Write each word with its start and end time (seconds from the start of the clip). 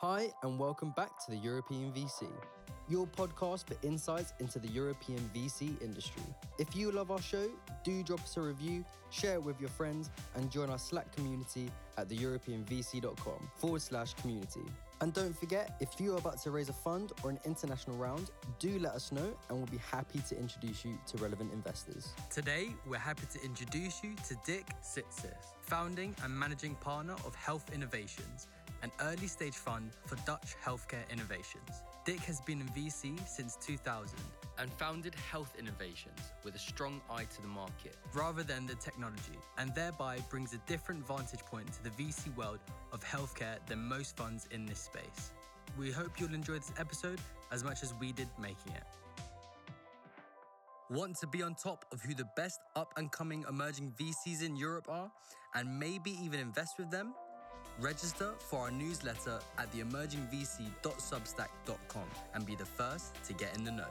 Hi, 0.00 0.30
and 0.42 0.58
welcome 0.58 0.90
back 0.90 1.24
to 1.24 1.30
the 1.30 1.38
European 1.38 1.90
VC, 1.90 2.26
your 2.86 3.06
podcast 3.06 3.66
for 3.66 3.76
insights 3.82 4.34
into 4.40 4.58
the 4.58 4.68
European 4.68 5.18
VC 5.34 5.80
industry. 5.82 6.22
If 6.58 6.76
you 6.76 6.92
love 6.92 7.10
our 7.10 7.22
show, 7.22 7.48
do 7.82 8.02
drop 8.02 8.20
us 8.20 8.36
a 8.36 8.42
review, 8.42 8.84
share 9.08 9.36
it 9.36 9.42
with 9.42 9.58
your 9.58 9.70
friends, 9.70 10.10
and 10.34 10.50
join 10.50 10.68
our 10.68 10.76
Slack 10.76 11.10
community 11.16 11.70
at 11.96 12.10
theeuropeanvc.com 12.10 13.50
forward 13.56 13.80
slash 13.80 14.12
community. 14.12 14.60
And 15.00 15.14
don't 15.14 15.34
forget, 15.34 15.76
if 15.80 15.98
you 15.98 16.12
are 16.14 16.18
about 16.18 16.42
to 16.42 16.50
raise 16.50 16.68
a 16.68 16.74
fund 16.74 17.12
or 17.22 17.30
an 17.30 17.38
international 17.46 17.96
round, 17.96 18.30
do 18.58 18.78
let 18.78 18.92
us 18.92 19.12
know 19.12 19.34
and 19.48 19.56
we'll 19.56 19.66
be 19.66 19.78
happy 19.78 20.20
to 20.28 20.38
introduce 20.38 20.84
you 20.84 20.98
to 21.06 21.16
relevant 21.16 21.54
investors. 21.54 22.12
Today, 22.30 22.68
we're 22.86 22.98
happy 22.98 23.26
to 23.32 23.42
introduce 23.42 24.04
you 24.04 24.14
to 24.28 24.36
Dick 24.44 24.66
Sietses, 24.82 25.54
founding 25.62 26.14
and 26.22 26.38
managing 26.38 26.74
partner 26.76 27.14
of 27.24 27.34
Health 27.34 27.70
Innovations 27.74 28.46
an 28.82 28.90
early 29.00 29.26
stage 29.26 29.54
fund 29.54 29.90
for 30.04 30.16
Dutch 30.26 30.54
healthcare 30.64 31.08
innovations. 31.10 31.82
Dick 32.04 32.20
has 32.20 32.40
been 32.40 32.60
in 32.60 32.68
VC 32.68 33.18
since 33.26 33.56
2000 33.56 34.16
and 34.58 34.72
founded 34.74 35.14
Health 35.14 35.54
Innovations 35.58 36.18
with 36.44 36.54
a 36.54 36.58
strong 36.58 37.00
eye 37.10 37.24
to 37.24 37.42
the 37.42 37.48
market 37.48 37.96
rather 38.14 38.42
than 38.42 38.66
the 38.66 38.76
technology, 38.76 39.38
and 39.58 39.74
thereby 39.74 40.18
brings 40.30 40.54
a 40.54 40.58
different 40.66 41.06
vantage 41.06 41.40
point 41.40 41.66
to 41.72 41.82
the 41.82 41.90
VC 41.90 42.34
world 42.36 42.60
of 42.92 43.04
healthcare 43.04 43.58
than 43.66 43.80
most 43.80 44.16
funds 44.16 44.48
in 44.50 44.66
this 44.66 44.78
space. 44.78 45.32
We 45.78 45.90
hope 45.90 46.20
you'll 46.20 46.34
enjoy 46.34 46.54
this 46.54 46.72
episode 46.78 47.20
as 47.52 47.64
much 47.64 47.82
as 47.82 47.92
we 48.00 48.12
did 48.12 48.28
making 48.40 48.72
it. 48.74 48.84
Want 50.88 51.16
to 51.16 51.26
be 51.26 51.42
on 51.42 51.56
top 51.56 51.84
of 51.92 52.00
who 52.00 52.14
the 52.14 52.28
best 52.36 52.60
up 52.76 52.92
and 52.96 53.10
coming 53.10 53.44
emerging 53.48 53.92
VCs 53.98 54.44
in 54.44 54.56
Europe 54.56 54.86
are 54.88 55.10
and 55.56 55.80
maybe 55.80 56.12
even 56.22 56.38
invest 56.38 56.78
with 56.78 56.90
them? 56.92 57.12
Register 57.78 58.32
for 58.38 58.60
our 58.60 58.70
newsletter 58.70 59.38
at 59.58 59.70
theemergingvc.substack.com 59.70 62.04
and 62.34 62.46
be 62.46 62.54
the 62.54 62.64
first 62.64 63.22
to 63.24 63.34
get 63.34 63.54
in 63.54 63.64
the 63.64 63.70
know. 63.70 63.84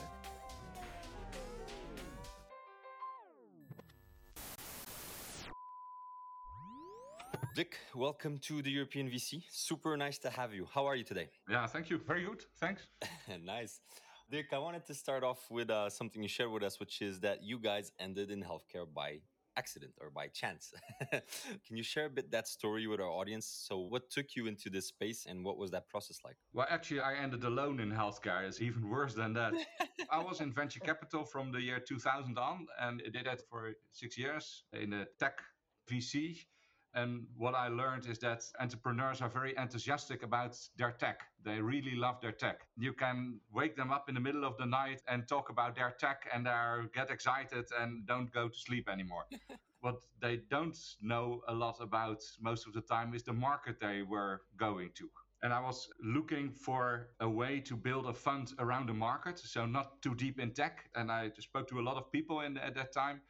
Dick, 7.55 7.77
welcome 7.93 8.39
to 8.39 8.63
the 8.63 8.71
European 8.71 9.07
VC. 9.09 9.43
Super 9.49 9.95
nice 9.95 10.17
to 10.17 10.31
have 10.31 10.51
you. 10.53 10.67
How 10.73 10.87
are 10.87 10.95
you 10.95 11.03
today? 11.03 11.29
Yeah, 11.47 11.67
thank 11.67 11.91
you. 11.91 11.99
Very 11.99 12.25
good. 12.25 12.43
Thanks. 12.59 12.81
nice. 13.45 13.81
Dick, 14.31 14.47
I 14.51 14.57
wanted 14.57 14.87
to 14.87 14.95
start 14.95 15.23
off 15.23 15.51
with 15.51 15.69
uh, 15.69 15.91
something 15.91 16.23
you 16.23 16.27
shared 16.27 16.49
with 16.51 16.63
us, 16.63 16.79
which 16.79 17.03
is 17.03 17.19
that 17.19 17.43
you 17.43 17.59
guys 17.59 17.91
ended 17.99 18.31
in 18.31 18.43
healthcare 18.43 18.91
by 18.91 19.19
accident 19.57 19.93
or 20.01 20.09
by 20.09 20.27
chance. 20.27 20.73
Can 21.11 21.77
you 21.77 21.83
share 21.83 22.05
a 22.05 22.09
bit 22.09 22.31
that 22.31 22.47
story 22.47 22.87
with 22.87 22.99
our 22.99 23.09
audience? 23.09 23.45
So, 23.67 23.77
what 23.77 24.09
took 24.09 24.35
you 24.35 24.47
into 24.47 24.69
this 24.69 24.87
space 24.87 25.25
and 25.27 25.43
what 25.43 25.57
was 25.57 25.71
that 25.71 25.87
process 25.87 26.19
like? 26.23 26.35
Well, 26.53 26.67
actually, 26.69 27.01
I 27.01 27.15
ended 27.15 27.43
alone 27.43 27.79
in 27.79 27.91
healthcare. 27.91 28.47
It's 28.47 28.61
even 28.61 28.89
worse 28.97 29.13
than 29.13 29.33
that. 29.33 29.53
I 30.09 30.19
was 30.23 30.41
in 30.41 30.51
venture 30.51 30.79
capital 30.91 31.23
from 31.23 31.51
the 31.51 31.61
year 31.61 31.79
2000 31.79 32.37
on 32.37 32.67
and 32.79 33.01
I 33.05 33.09
did 33.09 33.25
that 33.25 33.41
for 33.49 33.73
six 33.91 34.17
years 34.17 34.63
in 34.73 34.93
a 34.93 35.05
tech 35.19 35.39
VC. 35.89 36.45
And 36.95 37.27
what 37.37 37.55
I 37.55 37.67
learned 37.67 38.07
is 38.07 38.19
that 38.19 38.41
entrepreneurs 38.61 39.21
are 39.21 39.27
very 39.29 39.53
enthusiastic 39.57 40.23
about 40.23 40.57
their 40.77 40.91
tech. 40.91 41.19
They 41.43 41.59
really 41.59 41.93
love 41.93 42.21
their 42.21 42.31
tech. 42.31 42.61
You 42.77 42.93
can 42.93 43.41
wake 43.53 43.75
them 43.75 43.91
up 43.91 44.07
in 44.07 44.15
the 44.15 44.21
middle 44.21 44.45
of 44.45 44.57
the 44.57 44.65
night 44.65 45.01
and 45.09 45.27
talk 45.27 45.49
about 45.49 45.75
their 45.75 45.93
tech 45.99 46.25
and 46.33 46.45
they 46.45 46.51
get 46.93 47.11
excited 47.11 47.65
and 47.77 48.07
don't 48.07 48.31
go 48.31 48.47
to 48.47 48.57
sleep 48.57 48.87
anymore. 48.89 49.25
what 49.81 50.01
they 50.21 50.39
don't 50.49 50.77
know 51.01 51.41
a 51.49 51.53
lot 51.53 51.75
about 51.81 52.21
most 52.39 52.65
of 52.65 52.73
the 52.73 52.81
time 52.81 53.13
is 53.13 53.23
the 53.23 53.33
market 53.33 53.75
they 53.81 54.01
were 54.01 54.41
going 54.57 54.89
to. 54.95 55.09
And 55.43 55.53
I 55.53 55.59
was 55.59 55.89
looking 56.01 56.49
for 56.49 57.09
a 57.19 57.29
way 57.29 57.59
to 57.59 57.75
build 57.75 58.05
a 58.07 58.13
fund 58.13 58.53
around 58.57 58.87
the 58.87 58.93
market, 58.93 59.37
so 59.37 59.65
not 59.65 60.01
too 60.01 60.15
deep 60.15 60.39
in 60.39 60.53
tech. 60.53 60.89
And 60.95 61.11
I 61.11 61.29
spoke 61.39 61.67
to 61.67 61.79
a 61.79 61.83
lot 61.83 61.97
of 61.97 62.09
people 62.11 62.39
in, 62.39 62.57
at 62.57 62.73
that 62.75 62.93
time 62.93 63.21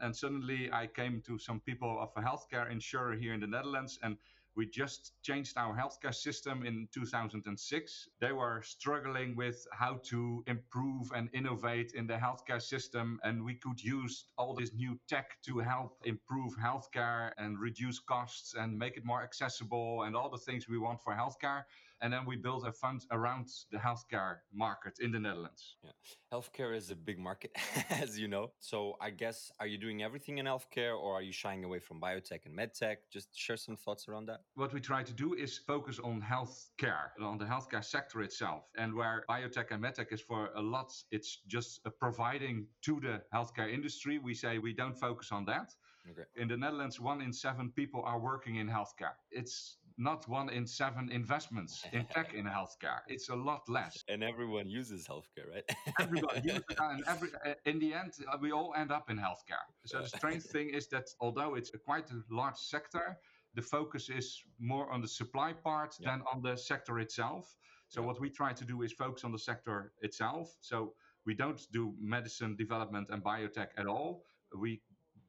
and 0.00 0.14
suddenly 0.14 0.70
I 0.72 0.86
came 0.86 1.22
to 1.26 1.38
some 1.38 1.60
people 1.60 1.98
of 2.00 2.10
a 2.16 2.26
healthcare 2.26 2.70
insurer 2.70 3.14
here 3.14 3.34
in 3.34 3.40
the 3.40 3.46
Netherlands, 3.46 3.98
and 4.02 4.16
we 4.56 4.66
just 4.66 5.12
changed 5.22 5.56
our 5.56 5.74
healthcare 5.76 6.14
system 6.14 6.66
in 6.66 6.88
2006. 6.92 8.08
They 8.20 8.32
were 8.32 8.62
struggling 8.62 9.36
with 9.36 9.66
how 9.72 10.00
to 10.04 10.42
improve 10.46 11.12
and 11.14 11.30
innovate 11.32 11.92
in 11.94 12.06
the 12.06 12.14
healthcare 12.14 12.60
system, 12.60 13.20
and 13.22 13.44
we 13.44 13.54
could 13.54 13.82
use 13.82 14.26
all 14.36 14.54
this 14.54 14.72
new 14.74 14.98
tech 15.08 15.38
to 15.46 15.58
help 15.60 15.98
improve 16.04 16.56
healthcare 16.56 17.30
and 17.38 17.58
reduce 17.58 18.00
costs 18.00 18.54
and 18.58 18.78
make 18.78 18.96
it 18.96 19.04
more 19.04 19.22
accessible 19.22 20.02
and 20.02 20.16
all 20.16 20.28
the 20.28 20.38
things 20.38 20.68
we 20.68 20.78
want 20.78 21.00
for 21.00 21.14
healthcare. 21.14 21.62
And 22.02 22.12
then 22.12 22.24
we 22.24 22.36
built 22.36 22.66
a 22.66 22.72
fund 22.72 23.04
around 23.10 23.48
the 23.70 23.78
healthcare 23.78 24.36
market 24.52 24.98
in 25.00 25.12
the 25.12 25.20
Netherlands. 25.20 25.76
Yeah. 25.84 25.90
Healthcare 26.32 26.74
is 26.74 26.90
a 26.90 26.96
big 26.96 27.18
market, 27.18 27.54
as 27.90 28.18
you 28.18 28.28
know. 28.28 28.52
So 28.58 28.96
I 29.00 29.10
guess, 29.10 29.52
are 29.60 29.66
you 29.66 29.76
doing 29.78 30.02
everything 30.02 30.38
in 30.38 30.46
healthcare 30.46 30.98
or 30.98 31.14
are 31.14 31.22
you 31.22 31.32
shying 31.32 31.64
away 31.64 31.78
from 31.78 32.00
biotech 32.00 32.46
and 32.46 32.56
medtech? 32.56 32.96
Just 33.12 33.36
share 33.36 33.56
some 33.56 33.76
thoughts 33.76 34.08
around 34.08 34.26
that. 34.26 34.40
What 34.54 34.72
we 34.72 34.80
try 34.80 35.02
to 35.02 35.12
do 35.12 35.34
is 35.34 35.58
focus 35.58 35.98
on 36.02 36.22
healthcare, 36.22 37.10
on 37.20 37.36
the 37.36 37.44
healthcare 37.44 37.84
sector 37.84 38.22
itself. 38.22 38.64
And 38.78 38.94
where 38.94 39.24
biotech 39.28 39.70
and 39.70 39.82
medtech 39.82 40.12
is 40.12 40.20
for 40.20 40.50
a 40.56 40.62
lot, 40.62 40.92
it's 41.10 41.38
just 41.46 41.86
providing 41.98 42.66
to 42.82 43.00
the 43.00 43.22
healthcare 43.34 43.72
industry. 43.72 44.18
We 44.18 44.34
say 44.34 44.58
we 44.58 44.72
don't 44.72 44.96
focus 44.96 45.32
on 45.32 45.44
that. 45.46 45.74
Okay. 46.10 46.22
In 46.36 46.48
the 46.48 46.56
Netherlands, 46.56 46.98
one 46.98 47.20
in 47.20 47.32
seven 47.32 47.70
people 47.70 48.02
are 48.04 48.18
working 48.18 48.56
in 48.56 48.68
healthcare. 48.68 49.14
It's 49.30 49.76
not 50.00 50.26
one 50.26 50.48
in 50.48 50.66
seven 50.66 51.10
investments 51.12 51.84
in 51.92 52.06
tech 52.06 52.32
in 52.34 52.46
healthcare. 52.46 53.00
It's 53.06 53.28
a 53.28 53.36
lot 53.36 53.68
less. 53.68 54.02
And 54.08 54.24
everyone 54.24 54.68
uses 54.68 55.06
healthcare, 55.06 55.48
right? 55.52 55.64
Everybody 56.00 56.40
uses 56.42 56.64
it, 56.70 56.78
and 56.80 57.04
every, 57.06 57.28
uh, 57.46 57.54
in 57.66 57.78
the 57.78 57.92
end, 57.94 58.12
uh, 58.32 58.38
we 58.40 58.50
all 58.50 58.72
end 58.76 58.90
up 58.90 59.10
in 59.10 59.18
healthcare. 59.18 59.66
So 59.86 60.00
the 60.00 60.08
strange 60.08 60.42
thing 60.42 60.70
is 60.70 60.88
that 60.88 61.06
although 61.20 61.54
it's 61.54 61.72
a 61.74 61.78
quite 61.78 62.10
a 62.10 62.22
large 62.30 62.56
sector, 62.56 63.18
the 63.54 63.62
focus 63.62 64.08
is 64.08 64.42
more 64.58 64.90
on 64.90 65.00
the 65.00 65.08
supply 65.08 65.52
part 65.52 65.94
yeah. 66.00 66.10
than 66.10 66.22
on 66.32 66.42
the 66.42 66.56
sector 66.56 66.98
itself. 66.98 67.56
So 67.88 68.00
yeah. 68.00 68.06
what 68.08 68.20
we 68.20 68.30
try 68.30 68.52
to 68.52 68.64
do 68.64 68.82
is 68.82 68.92
focus 68.92 69.22
on 69.24 69.32
the 69.32 69.38
sector 69.38 69.92
itself. 70.00 70.56
So 70.60 70.94
we 71.26 71.34
don't 71.34 71.60
do 71.72 71.94
medicine 72.00 72.56
development 72.56 73.08
and 73.10 73.22
biotech 73.22 73.68
at 73.76 73.86
all. 73.86 74.24
We 74.56 74.80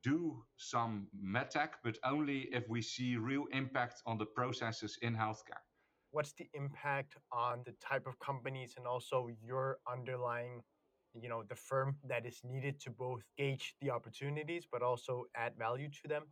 do 0.03 0.43
some 0.57 1.07
medtech, 1.23 1.69
but 1.83 1.97
only 2.03 2.49
if 2.51 2.67
we 2.69 2.81
see 2.81 3.17
real 3.17 3.45
impact 3.51 4.01
on 4.05 4.17
the 4.17 4.25
processes 4.25 4.97
in 5.01 5.15
healthcare. 5.15 5.63
What's 6.11 6.33
the 6.33 6.49
impact 6.53 7.15
on 7.31 7.61
the 7.65 7.73
type 7.81 8.05
of 8.07 8.19
companies 8.19 8.73
and 8.77 8.85
also 8.85 9.29
your 9.41 9.77
underlying, 9.91 10.61
you 11.13 11.29
know, 11.29 11.43
the 11.47 11.55
firm 11.55 11.95
that 12.07 12.25
is 12.25 12.41
needed 12.43 12.79
to 12.81 12.89
both 12.89 13.21
gauge 13.37 13.75
the 13.81 13.91
opportunities 13.91 14.67
but 14.69 14.81
also 14.81 15.25
add 15.35 15.53
value 15.57 15.89
to 16.01 16.07
them? 16.07 16.23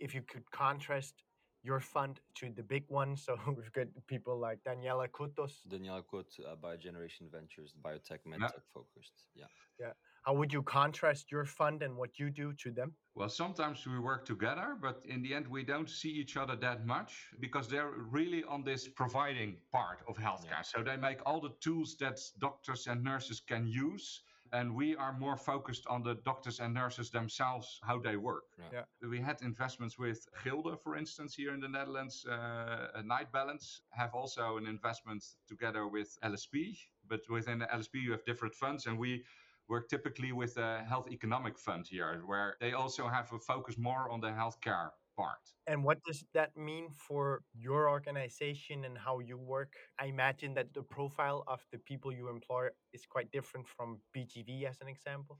If 0.00 0.14
you 0.14 0.22
could 0.22 0.50
contrast 0.50 1.22
your 1.62 1.80
fund 1.80 2.20
to 2.36 2.50
the 2.54 2.62
big 2.62 2.84
ones. 2.88 3.24
So 3.24 3.36
we've 3.56 3.72
got 3.72 3.86
people 4.06 4.38
like 4.38 4.58
Daniela 4.66 5.08
Kutos. 5.08 5.54
Daniela 5.68 6.02
Kut, 6.08 6.26
uh, 6.40 6.56
Biogeneration 6.56 7.30
Ventures, 7.30 7.74
biotech, 7.84 8.20
medtech 8.26 8.40
yeah. 8.40 8.72
focused. 8.72 9.26
Yeah. 9.34 9.46
Yeah. 9.78 9.92
How 10.28 10.34
would 10.34 10.52
you 10.52 10.62
contrast 10.62 11.32
your 11.32 11.46
fund 11.46 11.82
and 11.82 11.96
what 11.96 12.18
you 12.18 12.28
do 12.28 12.52
to 12.62 12.70
them? 12.70 12.92
Well, 13.14 13.30
sometimes 13.30 13.86
we 13.86 13.98
work 13.98 14.26
together, 14.26 14.76
but 14.78 15.02
in 15.08 15.22
the 15.22 15.32
end, 15.32 15.48
we 15.48 15.62
don't 15.64 15.88
see 15.88 16.10
each 16.10 16.36
other 16.36 16.54
that 16.56 16.84
much 16.84 17.30
because 17.40 17.66
they're 17.66 17.92
really 18.10 18.44
on 18.44 18.62
this 18.62 18.88
providing 18.88 19.56
part 19.72 20.00
of 20.06 20.18
healthcare. 20.18 20.58
Yeah. 20.58 20.60
So 20.60 20.82
they 20.82 20.98
make 20.98 21.20
all 21.24 21.40
the 21.40 21.54
tools 21.60 21.96
that 22.00 22.20
doctors 22.40 22.88
and 22.88 23.02
nurses 23.02 23.40
can 23.40 23.66
use. 23.66 24.20
And 24.52 24.74
we 24.74 24.94
are 24.96 25.14
more 25.18 25.38
focused 25.38 25.86
on 25.86 26.02
the 26.02 26.16
doctors 26.26 26.60
and 26.60 26.74
nurses 26.74 27.08
themselves, 27.10 27.80
how 27.82 27.98
they 27.98 28.16
work. 28.16 28.44
Yeah. 28.58 28.84
yeah. 29.00 29.08
We 29.08 29.20
had 29.20 29.40
investments 29.40 29.98
with 29.98 30.28
Gilde, 30.44 30.78
for 30.84 30.96
instance, 30.96 31.34
here 31.34 31.54
in 31.54 31.60
the 31.60 31.68
Netherlands. 31.68 32.26
Uh, 32.26 33.00
NightBalance 33.02 33.80
have 33.92 34.14
also 34.14 34.58
an 34.58 34.66
investment 34.66 35.24
together 35.48 35.88
with 35.88 36.18
LSP. 36.22 36.76
But 37.08 37.20
within 37.30 37.60
the 37.60 37.66
LSP, 37.66 38.02
you 38.02 38.10
have 38.12 38.26
different 38.26 38.54
funds. 38.54 38.84
And 38.84 38.98
we 38.98 39.24
work 39.68 39.88
typically 39.88 40.32
with 40.32 40.56
a 40.56 40.84
health 40.88 41.10
economic 41.10 41.58
fund 41.58 41.86
here, 41.88 42.22
where 42.26 42.56
they 42.60 42.72
also 42.72 43.08
have 43.08 43.32
a 43.32 43.38
focus 43.38 43.76
more 43.78 44.10
on 44.10 44.20
the 44.20 44.28
healthcare 44.28 44.90
part. 45.16 45.44
And 45.66 45.84
what 45.84 45.98
does 46.04 46.24
that 46.32 46.56
mean 46.56 46.88
for 46.90 47.42
your 47.52 47.90
organization 47.90 48.84
and 48.84 48.96
how 48.96 49.18
you 49.18 49.36
work? 49.36 49.72
I 49.98 50.06
imagine 50.06 50.54
that 50.54 50.72
the 50.74 50.82
profile 50.82 51.44
of 51.46 51.60
the 51.72 51.78
people 51.78 52.12
you 52.12 52.28
employ 52.28 52.68
is 52.92 53.04
quite 53.06 53.30
different 53.32 53.66
from 53.68 53.98
BGV, 54.16 54.64
as 54.64 54.80
an 54.80 54.88
example. 54.88 55.38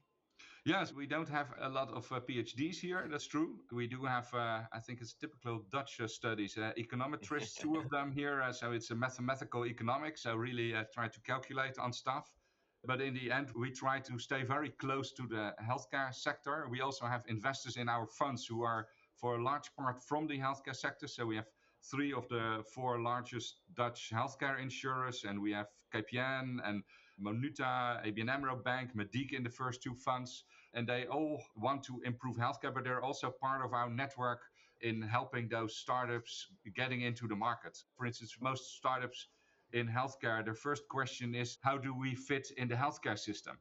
Yes, 0.64 0.92
we 0.92 1.06
don't 1.06 1.28
have 1.28 1.54
a 1.60 1.68
lot 1.68 1.90
of 1.90 2.10
uh, 2.12 2.20
PhDs 2.20 2.76
here. 2.76 3.06
That's 3.10 3.26
true. 3.26 3.60
We 3.72 3.86
do 3.86 4.04
have, 4.04 4.28
uh, 4.34 4.62
I 4.72 4.80
think 4.84 5.00
it's 5.00 5.14
typical 5.14 5.62
Dutch 5.72 6.00
uh, 6.00 6.06
studies, 6.06 6.58
uh, 6.58 6.72
econometrists, 6.76 7.58
two 7.58 7.76
of 7.76 7.88
them 7.96 8.12
here. 8.12 8.42
Uh, 8.42 8.52
so 8.52 8.72
it's 8.72 8.90
a 8.90 8.94
mathematical 8.94 9.64
economics. 9.64 10.24
So 10.24 10.34
really 10.34 10.74
uh, 10.74 10.84
try 10.92 11.08
to 11.08 11.20
calculate 11.20 11.78
on 11.78 11.92
stuff. 11.92 12.30
But 12.84 13.00
in 13.00 13.14
the 13.14 13.30
end, 13.30 13.50
we 13.56 13.70
try 13.70 14.00
to 14.00 14.18
stay 14.18 14.42
very 14.44 14.70
close 14.70 15.12
to 15.12 15.26
the 15.26 15.54
healthcare 15.62 16.14
sector. 16.14 16.66
We 16.70 16.80
also 16.80 17.06
have 17.06 17.24
investors 17.28 17.76
in 17.76 17.88
our 17.88 18.06
funds 18.06 18.46
who 18.46 18.62
are, 18.62 18.86
for 19.16 19.36
a 19.36 19.42
large 19.42 19.74
part, 19.76 20.02
from 20.02 20.26
the 20.26 20.38
healthcare 20.38 20.76
sector. 20.76 21.08
So 21.08 21.26
we 21.26 21.36
have 21.36 21.48
three 21.82 22.12
of 22.12 22.28
the 22.28 22.64
four 22.74 23.00
largest 23.00 23.60
Dutch 23.74 24.10
healthcare 24.12 24.60
insurers, 24.60 25.24
and 25.24 25.40
we 25.40 25.52
have 25.52 25.68
KPN 25.92 26.58
and 26.64 26.82
Monuta, 27.20 28.00
ABN 28.06 28.30
AMRO 28.30 28.56
Bank, 28.56 28.94
Medic 28.94 29.32
in 29.32 29.42
the 29.42 29.50
first 29.50 29.82
two 29.82 29.94
funds, 29.94 30.44
and 30.74 30.86
they 30.86 31.06
all 31.06 31.42
want 31.56 31.82
to 31.84 32.00
improve 32.04 32.36
healthcare, 32.36 32.72
but 32.72 32.84
they're 32.84 33.02
also 33.02 33.30
part 33.30 33.64
of 33.64 33.72
our 33.72 33.90
network 33.90 34.40
in 34.80 35.02
helping 35.02 35.48
those 35.48 35.76
startups 35.76 36.46
getting 36.76 37.00
into 37.00 37.26
the 37.26 37.34
market. 37.34 37.76
For 37.96 38.06
instance, 38.06 38.36
most 38.40 38.76
startups 38.76 39.26
in 39.72 39.88
healthcare, 39.88 40.44
the 40.44 40.54
first 40.54 40.88
question 40.88 41.34
is, 41.34 41.58
how 41.62 41.78
do 41.78 41.94
we 41.94 42.14
fit 42.14 42.50
in 42.56 42.68
the 42.68 42.74
healthcare 42.74 43.18
system? 43.18 43.58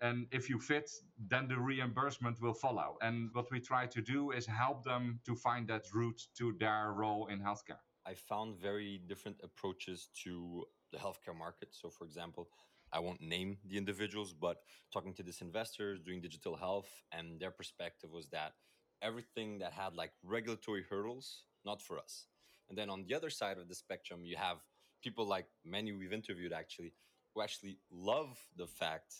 And 0.00 0.26
if 0.30 0.48
you 0.48 0.58
fit, 0.58 0.90
then 1.28 1.46
the 1.46 1.58
reimbursement 1.58 2.40
will 2.40 2.54
follow. 2.54 2.96
And 3.02 3.28
what 3.34 3.50
we 3.50 3.60
try 3.60 3.86
to 3.86 4.00
do 4.00 4.30
is 4.30 4.46
help 4.46 4.82
them 4.82 5.20
to 5.26 5.34
find 5.36 5.68
that 5.68 5.84
route 5.92 6.22
to 6.38 6.54
their 6.58 6.92
role 6.92 7.26
in 7.26 7.40
healthcare. 7.40 7.80
I 8.06 8.14
found 8.14 8.56
very 8.56 9.02
different 9.06 9.36
approaches 9.42 10.08
to 10.24 10.64
the 10.90 10.98
healthcare 10.98 11.36
market. 11.36 11.68
So, 11.72 11.90
for 11.90 12.04
example, 12.04 12.48
I 12.92 12.98
won't 12.98 13.20
name 13.20 13.58
the 13.66 13.76
individuals, 13.76 14.32
but 14.32 14.56
talking 14.92 15.14
to 15.14 15.22
these 15.22 15.42
investors 15.42 16.00
doing 16.00 16.20
digital 16.20 16.56
health, 16.56 16.88
and 17.12 17.38
their 17.38 17.50
perspective 17.50 18.10
was 18.10 18.28
that 18.30 18.54
everything 19.02 19.58
that 19.58 19.72
had 19.72 19.94
like 19.94 20.12
regulatory 20.24 20.84
hurdles, 20.88 21.44
not 21.64 21.80
for 21.82 21.98
us. 21.98 22.26
And 22.68 22.78
then 22.78 22.88
on 22.88 23.04
the 23.06 23.14
other 23.14 23.30
side 23.30 23.58
of 23.58 23.68
the 23.68 23.74
spectrum, 23.74 24.24
you 24.24 24.36
have 24.36 24.58
people 25.02 25.26
like 25.26 25.46
many 25.64 25.92
we've 25.92 26.12
interviewed 26.12 26.52
actually, 26.52 26.92
who 27.34 27.42
actually 27.42 27.78
love 27.90 28.38
the 28.56 28.66
fact 28.66 29.14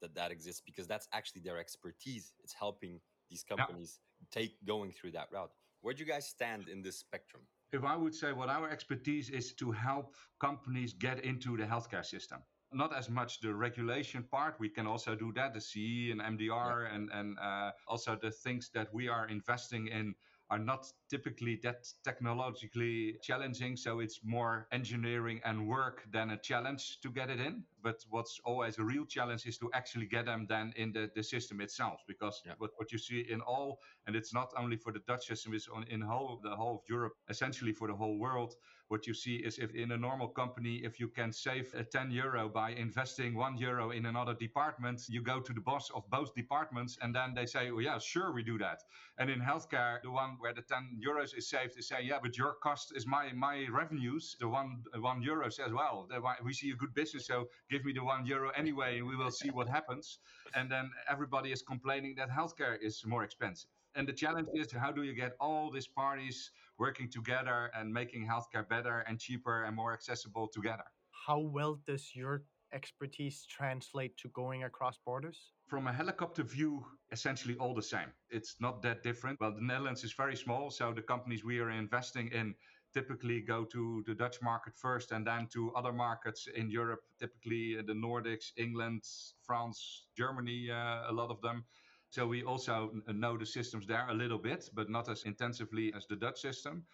that 0.00 0.14
that 0.14 0.30
exists 0.30 0.62
because 0.64 0.86
that's 0.86 1.08
actually 1.12 1.40
their 1.42 1.58
expertise. 1.58 2.32
It's 2.42 2.52
helping 2.52 3.00
these 3.30 3.42
companies 3.42 3.98
yeah. 4.20 4.40
take 4.40 4.64
going 4.64 4.92
through 4.92 5.12
that 5.12 5.28
route. 5.32 5.50
Where 5.80 5.94
do 5.94 6.00
you 6.00 6.06
guys 6.06 6.26
stand 6.26 6.68
in 6.68 6.82
this 6.82 6.98
spectrum? 6.98 7.42
If 7.72 7.84
I 7.84 7.96
would 7.96 8.14
say 8.14 8.32
what 8.32 8.48
our 8.48 8.70
expertise 8.70 9.30
is 9.30 9.52
to 9.54 9.72
help 9.72 10.14
companies 10.40 10.92
get 10.92 11.24
into 11.24 11.56
the 11.56 11.64
healthcare 11.64 12.04
system 12.04 12.40
not 12.72 12.94
as 12.94 13.08
much 13.08 13.40
the 13.40 13.54
regulation 13.54 14.22
part. 14.22 14.56
We 14.58 14.68
can 14.68 14.86
also 14.86 15.14
do 15.14 15.32
that, 15.34 15.54
the 15.54 15.60
CE 15.60 16.10
and 16.12 16.20
MDR, 16.20 16.88
yeah. 16.88 16.94
and 16.94 17.10
and 17.12 17.38
uh, 17.38 17.70
also 17.88 18.16
the 18.20 18.30
things 18.30 18.70
that 18.74 18.92
we 18.92 19.08
are 19.08 19.28
investing 19.28 19.88
in 19.88 20.14
are 20.50 20.58
not 20.58 20.86
typically 21.10 21.58
that 21.62 21.86
technologically 22.04 23.16
challenging. 23.22 23.76
So 23.76 24.00
it's 24.00 24.20
more 24.24 24.66
engineering 24.72 25.40
and 25.44 25.66
work 25.66 26.04
than 26.12 26.30
a 26.30 26.36
challenge 26.36 27.00
to 27.02 27.10
get 27.10 27.30
it 27.30 27.40
in. 27.40 27.64
But 27.86 28.04
what's 28.10 28.40
always 28.44 28.78
a 28.78 28.82
real 28.82 29.06
challenge 29.06 29.46
is 29.46 29.58
to 29.58 29.70
actually 29.72 30.06
get 30.06 30.24
them 30.26 30.44
then 30.48 30.72
in 30.74 30.90
the, 30.90 31.08
the 31.14 31.22
system 31.22 31.60
itself. 31.60 32.00
Because 32.08 32.42
yeah. 32.44 32.54
what, 32.58 32.72
what 32.78 32.90
you 32.90 32.98
see 32.98 33.20
in 33.30 33.40
all, 33.42 33.78
and 34.08 34.16
it's 34.16 34.34
not 34.34 34.50
only 34.58 34.76
for 34.76 34.92
the 34.92 35.02
Dutch 35.06 35.26
system, 35.26 35.54
it's 35.54 35.68
on, 35.68 35.84
in 35.84 36.00
whole 36.00 36.40
the 36.42 36.56
whole 36.56 36.74
of 36.74 36.80
Europe, 36.88 37.12
essentially 37.28 37.72
for 37.72 37.86
the 37.86 37.94
whole 37.94 38.18
world. 38.18 38.54
What 38.88 39.06
you 39.06 39.14
see 39.14 39.36
is 39.36 39.58
if 39.58 39.74
in 39.74 39.92
a 39.92 39.96
normal 39.96 40.28
company, 40.28 40.76
if 40.84 41.00
you 41.00 41.08
can 41.08 41.32
save 41.32 41.74
a 41.74 41.82
10 41.82 42.12
euro 42.12 42.48
by 42.48 42.70
investing 42.70 43.34
one 43.34 43.56
euro 43.56 43.90
in 43.90 44.06
another 44.06 44.34
department, 44.34 45.02
you 45.08 45.22
go 45.22 45.40
to 45.40 45.52
the 45.52 45.60
boss 45.60 45.90
of 45.90 46.08
both 46.08 46.34
departments 46.34 46.96
and 47.02 47.12
then 47.12 47.34
they 47.34 47.46
say, 47.46 47.70
oh, 47.70 47.80
yeah, 47.80 47.98
sure, 47.98 48.32
we 48.32 48.44
do 48.44 48.58
that. 48.58 48.82
And 49.18 49.28
in 49.28 49.40
healthcare, 49.40 50.00
the 50.02 50.10
one 50.10 50.36
where 50.38 50.54
the 50.54 50.62
10 50.62 51.00
euros 51.04 51.36
is 51.36 51.48
saved, 51.48 51.76
they 51.76 51.80
say, 51.80 52.02
yeah, 52.02 52.18
but 52.22 52.38
your 52.38 52.54
cost 52.62 52.92
is 52.94 53.06
my 53.06 53.32
my 53.32 53.66
revenues. 53.70 54.36
The 54.38 54.48
one 54.48 54.84
one 55.00 55.20
euro 55.20 55.48
says, 55.50 55.72
well, 55.72 56.08
we 56.44 56.52
see 56.52 56.70
a 56.70 56.76
good 56.76 56.94
business, 56.94 57.26
so 57.26 57.48
give 57.70 57.75
me 57.84 57.92
the 57.92 58.04
one 58.04 58.26
euro 58.26 58.50
anyway, 58.56 58.98
and 58.98 59.06
we 59.06 59.16
will 59.16 59.30
see 59.30 59.50
what 59.50 59.68
happens. 59.68 60.18
And 60.54 60.70
then 60.70 60.90
everybody 61.08 61.52
is 61.52 61.62
complaining 61.62 62.14
that 62.16 62.30
healthcare 62.30 62.76
is 62.80 63.04
more 63.06 63.24
expensive. 63.24 63.70
And 63.94 64.06
the 64.06 64.12
challenge 64.12 64.48
is 64.54 64.72
how 64.72 64.92
do 64.92 65.02
you 65.02 65.14
get 65.14 65.36
all 65.40 65.70
these 65.70 65.86
parties 65.86 66.50
working 66.78 67.08
together 67.10 67.70
and 67.74 67.92
making 67.92 68.26
healthcare 68.26 68.68
better 68.68 69.04
and 69.08 69.18
cheaper 69.18 69.64
and 69.64 69.74
more 69.74 69.92
accessible 69.92 70.48
together? 70.48 70.84
How 71.26 71.38
well 71.38 71.80
does 71.86 72.14
your 72.14 72.44
expertise 72.72 73.46
translate 73.48 74.16
to 74.18 74.28
going 74.28 74.64
across 74.64 74.98
borders? 74.98 75.52
From 75.66 75.86
a 75.86 75.92
helicopter 75.92 76.42
view, 76.42 76.84
essentially 77.10 77.56
all 77.56 77.74
the 77.74 77.82
same. 77.82 78.12
It's 78.28 78.56
not 78.60 78.82
that 78.82 79.02
different. 79.02 79.40
Well, 79.40 79.52
the 79.52 79.62
Netherlands 79.62 80.04
is 80.04 80.12
very 80.12 80.36
small, 80.36 80.70
so 80.70 80.92
the 80.92 81.02
companies 81.02 81.42
we 81.44 81.58
are 81.58 81.70
investing 81.70 82.28
in 82.28 82.54
typically 82.96 83.42
go 83.42 83.62
to 83.64 84.02
the 84.06 84.14
Dutch 84.14 84.38
market 84.40 84.74
first 84.74 85.12
and 85.12 85.26
then 85.26 85.46
to 85.52 85.70
other 85.74 85.92
markets 85.92 86.48
in 86.60 86.70
Europe, 86.70 87.02
typically 87.20 87.76
the 87.82 87.92
Nordics, 87.92 88.46
England, 88.56 89.02
France, 89.42 90.06
Germany, 90.16 90.70
uh, 90.70 91.10
a 91.10 91.12
lot 91.12 91.30
of 91.30 91.38
them. 91.42 91.64
So 92.08 92.26
we 92.26 92.42
also 92.42 92.90
know 93.06 93.36
the 93.36 93.44
systems 93.44 93.86
there 93.86 94.06
a 94.08 94.14
little 94.14 94.38
bit, 94.38 94.70
but 94.72 94.88
not 94.88 95.10
as 95.10 95.24
intensively 95.24 95.92
as 95.94 96.06
the 96.06 96.16
Dutch 96.16 96.40
system. 96.40 96.84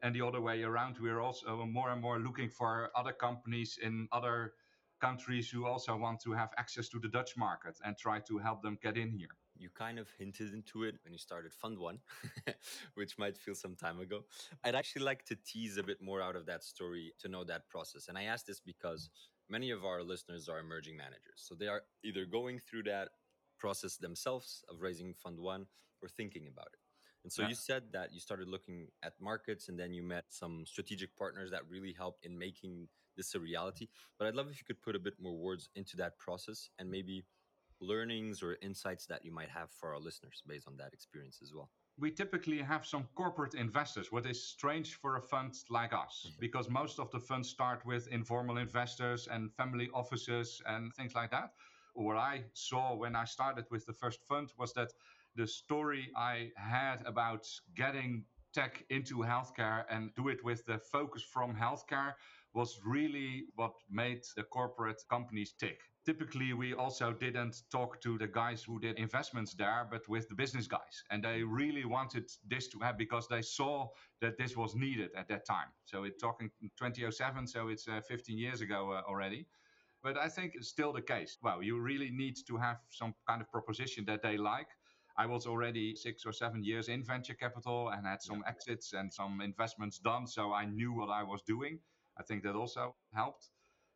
And 0.00 0.14
the 0.14 0.26
other 0.26 0.40
way 0.40 0.62
around, 0.62 0.96
we're 0.98 1.20
also 1.20 1.66
more 1.66 1.90
and 1.90 2.00
more 2.00 2.18
looking 2.18 2.48
for 2.48 2.90
other 2.96 3.12
companies 3.12 3.78
in 3.82 4.08
other 4.12 4.54
countries 5.00 5.50
who 5.50 5.66
also 5.66 5.94
want 5.96 6.20
to 6.22 6.32
have 6.32 6.50
access 6.56 6.88
to 6.88 6.98
the 6.98 7.08
Dutch 7.08 7.36
market 7.36 7.76
and 7.84 7.98
try 7.98 8.20
to 8.20 8.38
help 8.38 8.62
them 8.62 8.78
get 8.82 8.96
in 8.96 9.10
here. 9.10 9.36
You 9.60 9.68
kind 9.68 9.98
of 9.98 10.08
hinted 10.18 10.54
into 10.54 10.84
it 10.84 10.96
when 11.04 11.12
you 11.12 11.18
started 11.18 11.52
Fund 11.52 11.78
One, 11.78 11.98
which 12.94 13.18
might 13.18 13.36
feel 13.36 13.54
some 13.54 13.76
time 13.76 14.00
ago. 14.00 14.24
I'd 14.64 14.74
actually 14.74 15.04
like 15.04 15.24
to 15.26 15.36
tease 15.36 15.76
a 15.76 15.82
bit 15.82 16.00
more 16.00 16.22
out 16.22 16.34
of 16.34 16.46
that 16.46 16.64
story 16.64 17.12
to 17.20 17.28
know 17.28 17.44
that 17.44 17.68
process. 17.68 18.08
And 18.08 18.16
I 18.16 18.24
ask 18.24 18.46
this 18.46 18.60
because 18.60 19.10
many 19.50 19.70
of 19.70 19.84
our 19.84 20.02
listeners 20.02 20.48
are 20.48 20.58
emerging 20.58 20.96
managers. 20.96 21.36
So 21.36 21.54
they 21.54 21.68
are 21.68 21.82
either 22.02 22.24
going 22.24 22.58
through 22.58 22.84
that 22.84 23.10
process 23.58 23.96
themselves 23.98 24.64
of 24.70 24.80
raising 24.80 25.12
Fund 25.12 25.38
One 25.38 25.66
or 26.02 26.08
thinking 26.08 26.48
about 26.48 26.68
it. 26.72 26.80
And 27.22 27.30
so 27.30 27.42
yeah. 27.42 27.48
you 27.48 27.54
said 27.54 27.82
that 27.92 28.14
you 28.14 28.20
started 28.20 28.48
looking 28.48 28.88
at 29.02 29.12
markets 29.20 29.68
and 29.68 29.78
then 29.78 29.92
you 29.92 30.02
met 30.02 30.24
some 30.30 30.64
strategic 30.66 31.14
partners 31.16 31.50
that 31.50 31.68
really 31.68 31.92
helped 31.92 32.24
in 32.24 32.38
making 32.38 32.88
this 33.16 33.34
a 33.34 33.40
reality. 33.40 33.88
But 34.18 34.26
I'd 34.26 34.34
love 34.34 34.48
if 34.50 34.58
you 34.58 34.64
could 34.66 34.80
put 34.80 34.96
a 34.96 34.98
bit 34.98 35.14
more 35.20 35.36
words 35.36 35.68
into 35.74 35.96
that 35.98 36.18
process 36.18 36.70
and 36.78 36.90
maybe 36.90 37.24
learnings 37.80 38.42
or 38.42 38.56
insights 38.62 39.06
that 39.06 39.24
you 39.24 39.32
might 39.32 39.48
have 39.48 39.70
for 39.70 39.94
our 39.94 40.00
listeners 40.00 40.42
based 40.46 40.68
on 40.68 40.76
that 40.76 40.92
experience 40.92 41.40
as 41.42 41.52
well. 41.54 41.70
We 41.98 42.10
typically 42.10 42.58
have 42.58 42.86
some 42.86 43.08
corporate 43.14 43.54
investors, 43.54 44.10
what 44.10 44.26
is 44.26 44.42
strange 44.42 44.94
for 44.94 45.16
a 45.16 45.20
fund 45.20 45.54
like 45.68 45.92
us, 45.92 46.26
mm-hmm. 46.26 46.40
because 46.40 46.70
most 46.70 46.98
of 46.98 47.10
the 47.10 47.20
funds 47.20 47.48
start 47.48 47.84
with 47.84 48.08
informal 48.08 48.56
investors 48.58 49.28
and 49.30 49.52
family 49.52 49.88
offices 49.92 50.62
and 50.66 50.94
things 50.94 51.14
like 51.14 51.30
that. 51.30 51.52
What 51.94 52.16
I 52.16 52.44
saw 52.54 52.94
when 52.94 53.16
I 53.16 53.24
started 53.24 53.66
with 53.70 53.84
the 53.84 53.92
first 53.92 54.22
fund 54.24 54.52
was 54.56 54.72
that 54.74 54.92
the 55.36 55.46
story 55.46 56.10
I 56.16 56.50
had 56.56 57.02
about 57.04 57.46
getting 57.76 58.24
tech 58.52 58.84
into 58.90 59.16
healthcare 59.18 59.84
and 59.90 60.14
do 60.14 60.28
it 60.28 60.42
with 60.44 60.64
the 60.66 60.78
focus 60.78 61.22
from 61.22 61.54
healthcare 61.54 62.14
was 62.54 62.80
really 62.84 63.44
what 63.54 63.72
made 63.90 64.22
the 64.36 64.42
corporate 64.42 65.02
companies 65.08 65.54
tick. 65.58 65.78
Typically, 66.04 66.52
we 66.52 66.74
also 66.74 67.12
didn't 67.12 67.62
talk 67.70 68.00
to 68.00 68.18
the 68.18 68.26
guys 68.26 68.64
who 68.64 68.80
did 68.80 68.98
investments 68.98 69.54
there, 69.54 69.86
but 69.90 70.08
with 70.08 70.28
the 70.28 70.34
business 70.34 70.66
guys. 70.66 71.04
And 71.10 71.22
they 71.22 71.42
really 71.42 71.84
wanted 71.84 72.28
this 72.48 72.68
to 72.68 72.78
happen 72.80 72.98
because 72.98 73.28
they 73.28 73.42
saw 73.42 73.88
that 74.20 74.36
this 74.38 74.56
was 74.56 74.74
needed 74.74 75.10
at 75.16 75.28
that 75.28 75.46
time. 75.46 75.68
So, 75.84 76.04
it's 76.04 76.20
talking 76.20 76.50
2007, 76.78 77.46
so 77.46 77.68
it's 77.68 77.86
uh, 77.86 78.00
15 78.00 78.38
years 78.38 78.60
ago 78.60 78.92
uh, 78.92 79.02
already. 79.08 79.46
But 80.02 80.16
I 80.16 80.28
think 80.28 80.54
it's 80.54 80.68
still 80.68 80.92
the 80.92 81.02
case. 81.02 81.36
Well, 81.42 81.62
you 81.62 81.78
really 81.78 82.10
need 82.10 82.36
to 82.48 82.56
have 82.56 82.78
some 82.88 83.14
kind 83.28 83.42
of 83.42 83.50
proposition 83.50 84.04
that 84.06 84.22
they 84.22 84.38
like. 84.38 84.68
I 85.16 85.26
was 85.26 85.46
already 85.46 85.94
six 85.94 86.24
or 86.24 86.32
seven 86.32 86.64
years 86.64 86.88
in 86.88 87.04
venture 87.04 87.34
capital 87.34 87.90
and 87.90 88.06
had 88.06 88.22
some 88.22 88.42
exits 88.46 88.94
and 88.94 89.12
some 89.12 89.42
investments 89.42 89.98
done. 89.98 90.26
So 90.26 90.54
I 90.54 90.64
knew 90.64 90.94
what 90.94 91.10
I 91.10 91.22
was 91.22 91.42
doing. 91.42 91.78
I 92.18 92.22
think 92.22 92.42
that 92.42 92.54
also 92.54 92.94
helped. 93.14 93.48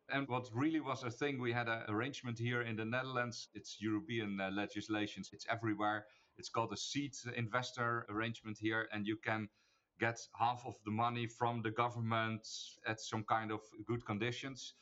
And 0.09 0.27
what 0.27 0.49
really 0.53 0.79
was 0.79 1.03
a 1.03 1.09
thing, 1.09 1.41
we 1.41 1.51
had 1.51 1.67
an 1.67 1.83
arrangement 1.89 2.37
here 2.37 2.61
in 2.61 2.75
the 2.75 2.85
Netherlands. 2.85 3.49
It's 3.53 3.77
European 3.81 4.39
uh, 4.39 4.51
legislation, 4.51 5.23
it's 5.31 5.47
everywhere. 5.49 6.05
It's 6.37 6.49
called 6.49 6.73
a 6.73 6.77
seed 6.77 7.13
investor 7.35 8.05
arrangement 8.09 8.57
here, 8.59 8.87
and 8.91 9.07
you 9.07 9.17
can 9.17 9.47
get 9.99 10.19
half 10.37 10.63
of 10.65 10.75
the 10.83 10.91
money 10.91 11.25
from 11.25 11.61
the 11.61 11.71
government 11.71 12.45
at 12.85 12.99
some 12.99 13.23
kind 13.23 13.51
of 13.51 13.61
good 13.87 14.05
conditions 14.05 14.73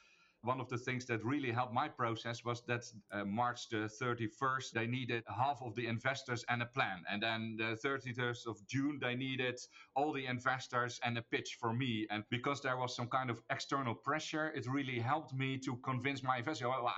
one 0.43 0.59
of 0.59 0.67
the 0.67 0.77
things 0.77 1.05
that 1.05 1.23
really 1.23 1.51
helped 1.51 1.73
my 1.73 1.87
process 1.87 2.43
was 2.43 2.61
that 2.67 2.83
uh, 3.11 3.23
March 3.23 3.69
the 3.69 3.89
31st, 4.01 4.71
they 4.71 4.85
needed 4.85 5.23
half 5.27 5.61
of 5.61 5.73
the 5.75 5.87
investors 5.87 6.43
and 6.49 6.61
a 6.61 6.65
plan. 6.65 7.03
And 7.09 7.23
then 7.23 7.55
the 7.57 7.77
31st 7.85 8.47
of 8.47 8.57
June, 8.67 8.99
they 9.01 9.15
needed 9.15 9.59
all 9.95 10.11
the 10.11 10.25
investors 10.25 10.99
and 11.03 11.17
a 11.17 11.21
pitch 11.21 11.57
for 11.59 11.73
me. 11.73 12.05
And 12.09 12.25
because 12.29 12.59
there 12.61 12.77
was 12.77 12.93
some 12.93 13.07
kind 13.07 13.29
of 13.29 13.41
external 13.49 13.95
pressure, 13.95 14.51
it 14.53 14.67
really 14.67 14.99
helped 14.99 15.33
me 15.33 15.57
to 15.59 15.77
convince 15.77 16.21
my 16.23 16.39
investors. 16.39 16.67
Well, 16.67 16.91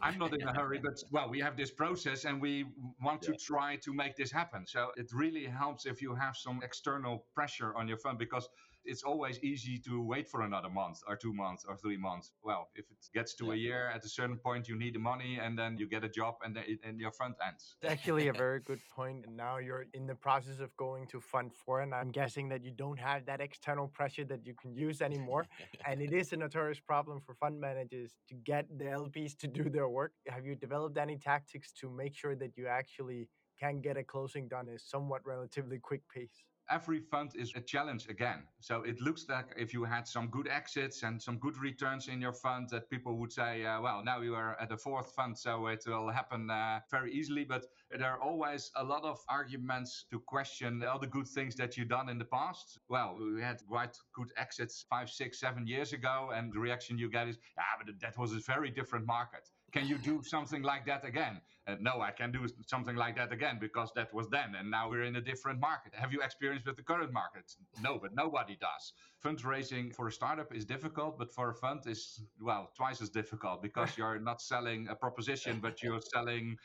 I, 0.00 0.08
am 0.08 0.18
not 0.18 0.32
in 0.32 0.48
a 0.48 0.54
hurry, 0.54 0.80
but 0.82 0.98
well, 1.10 1.28
we 1.28 1.40
have 1.40 1.56
this 1.58 1.70
process 1.70 2.24
and 2.24 2.40
we 2.40 2.64
want 3.02 3.22
yeah. 3.22 3.32
to 3.32 3.38
try 3.38 3.76
to 3.76 3.92
make 3.92 4.16
this 4.16 4.32
happen. 4.32 4.66
So 4.66 4.92
it 4.96 5.10
really 5.12 5.44
helps 5.44 5.84
if 5.84 6.00
you 6.00 6.14
have 6.14 6.36
some 6.36 6.60
external 6.62 7.26
pressure 7.34 7.74
on 7.76 7.86
your 7.86 7.98
fund 7.98 8.18
because 8.18 8.48
it's 8.84 9.02
always 9.02 9.38
easy 9.42 9.78
to 9.78 10.02
wait 10.02 10.28
for 10.28 10.42
another 10.42 10.68
month 10.68 10.98
or 11.06 11.16
two 11.16 11.32
months 11.32 11.64
or 11.68 11.76
three 11.76 11.96
months. 11.96 12.32
Well, 12.42 12.68
if 12.74 12.90
it 12.90 12.98
gets 13.14 13.34
to 13.36 13.46
Yeah. 13.46 13.52
a 13.52 13.56
year, 13.56 13.88
at 13.88 14.04
a 14.04 14.08
certain 14.08 14.38
point, 14.38 14.68
you 14.68 14.76
need 14.76 14.94
the 14.94 14.98
money 14.98 15.38
and 15.38 15.58
then 15.58 15.76
you 15.78 15.86
get 15.86 16.04
a 16.04 16.08
job 16.08 16.34
and, 16.44 16.56
then 16.56 16.64
it, 16.66 16.80
and 16.82 16.98
your 17.00 17.12
fund 17.12 17.34
ends. 17.46 17.76
Actually 17.84 18.28
a 18.28 18.32
very 18.32 18.60
good 18.60 18.80
point. 18.96 19.26
And 19.26 19.36
now 19.36 19.58
you're 19.58 19.86
in 19.94 20.06
the 20.06 20.14
process 20.14 20.60
of 20.60 20.76
going 20.76 21.06
to 21.08 21.20
Fund 21.20 21.52
4, 21.54 21.80
and 21.82 21.94
I'm 21.94 22.10
guessing 22.10 22.48
that 22.48 22.64
you 22.64 22.70
don't 22.70 22.98
have 22.98 23.26
that 23.26 23.40
external 23.40 23.88
pressure 23.88 24.24
that 24.24 24.46
you 24.46 24.54
can 24.54 24.74
use 24.74 25.00
anymore. 25.00 25.46
and 25.86 26.00
it 26.00 26.12
is 26.12 26.32
a 26.32 26.36
notorious 26.36 26.80
problem 26.80 27.20
for 27.20 27.34
fund 27.34 27.60
managers 27.60 28.12
to 28.28 28.34
get 28.34 28.66
the 28.78 28.84
LPs 28.84 29.36
to 29.38 29.46
do 29.46 29.70
their 29.70 29.88
work. 29.88 30.12
Have 30.28 30.44
you 30.46 30.54
developed 30.54 30.98
any 30.98 31.16
tactics 31.18 31.72
to 31.80 31.90
make 31.90 32.14
sure 32.14 32.34
that 32.36 32.56
you 32.56 32.66
actually 32.66 33.28
can 33.58 33.80
get 33.80 33.96
a 33.96 34.02
closing 34.04 34.48
done 34.48 34.68
at 34.68 34.74
a 34.74 34.78
somewhat 34.78 35.22
relatively 35.24 35.78
quick 35.78 36.02
pace? 36.12 36.44
Every 36.72 37.00
fund 37.00 37.30
is 37.34 37.52
a 37.54 37.60
challenge 37.60 38.08
again. 38.08 38.42
So 38.60 38.82
it 38.82 39.00
looks 39.00 39.26
like 39.28 39.48
if 39.56 39.74
you 39.74 39.84
had 39.84 40.08
some 40.08 40.28
good 40.28 40.48
exits 40.48 41.02
and 41.02 41.20
some 41.20 41.36
good 41.38 41.58
returns 41.58 42.08
in 42.08 42.20
your 42.20 42.32
fund, 42.32 42.70
that 42.70 42.88
people 42.88 43.18
would 43.18 43.32
say, 43.32 43.66
uh, 43.66 43.80
well, 43.82 44.02
now 44.02 44.22
you 44.22 44.34
are 44.34 44.56
at 44.58 44.70
the 44.70 44.76
fourth 44.76 45.12
fund, 45.14 45.36
so 45.36 45.66
it 45.66 45.84
will 45.86 46.08
happen 46.10 46.50
uh, 46.50 46.80
very 46.90 47.12
easily. 47.12 47.44
But 47.44 47.66
there 47.90 48.10
are 48.10 48.20
always 48.20 48.70
a 48.76 48.84
lot 48.84 49.04
of 49.04 49.18
arguments 49.28 50.06
to 50.10 50.18
question 50.20 50.82
all 50.82 50.98
the 50.98 51.06
good 51.06 51.28
things 51.28 51.54
that 51.56 51.76
you've 51.76 51.88
done 51.88 52.08
in 52.08 52.18
the 52.18 52.24
past. 52.24 52.78
Well, 52.88 53.18
we 53.20 53.42
had 53.42 53.60
quite 53.68 53.96
good 54.14 54.32
exits 54.36 54.86
five, 54.88 55.10
six, 55.10 55.38
seven 55.38 55.66
years 55.66 55.92
ago, 55.92 56.30
and 56.34 56.52
the 56.52 56.58
reaction 56.58 56.96
you 56.96 57.10
get 57.10 57.28
is, 57.28 57.36
yeah, 57.56 57.64
but 57.78 58.00
that 58.00 58.16
was 58.16 58.32
a 58.32 58.40
very 58.40 58.70
different 58.70 59.06
market. 59.06 59.50
Can 59.72 59.86
you 59.86 59.96
do 59.96 60.22
something 60.22 60.62
like 60.62 60.84
that 60.86 61.04
again? 61.04 61.40
Uh, 61.66 61.76
no, 61.80 62.00
I 62.00 62.10
can 62.10 62.30
do 62.30 62.46
something 62.66 62.96
like 62.96 63.16
that 63.16 63.32
again 63.32 63.58
because 63.60 63.90
that 63.94 64.12
was 64.12 64.28
then, 64.28 64.54
and 64.58 64.70
now 64.70 64.90
we're 64.90 65.04
in 65.04 65.16
a 65.16 65.20
different 65.20 65.60
market. 65.60 65.94
Have 65.94 66.12
you 66.12 66.20
experienced 66.20 66.66
with 66.66 66.76
the 66.76 66.82
current 66.82 67.12
market? 67.12 67.54
No, 67.80 67.98
but 67.98 68.14
nobody 68.14 68.56
does. 68.60 68.92
Fundraising 69.24 69.94
for 69.94 70.08
a 70.08 70.12
startup 70.12 70.54
is 70.54 70.64
difficult, 70.66 71.18
but 71.18 71.32
for 71.32 71.50
a 71.50 71.54
fund 71.54 71.80
is 71.86 72.20
well 72.40 72.70
twice 72.76 73.00
as 73.00 73.08
difficult 73.08 73.62
because 73.62 73.96
you're 73.96 74.18
not 74.18 74.42
selling 74.42 74.88
a 74.88 74.94
proposition, 74.94 75.60
but 75.60 75.82
you're 75.82 76.00
selling 76.12 76.56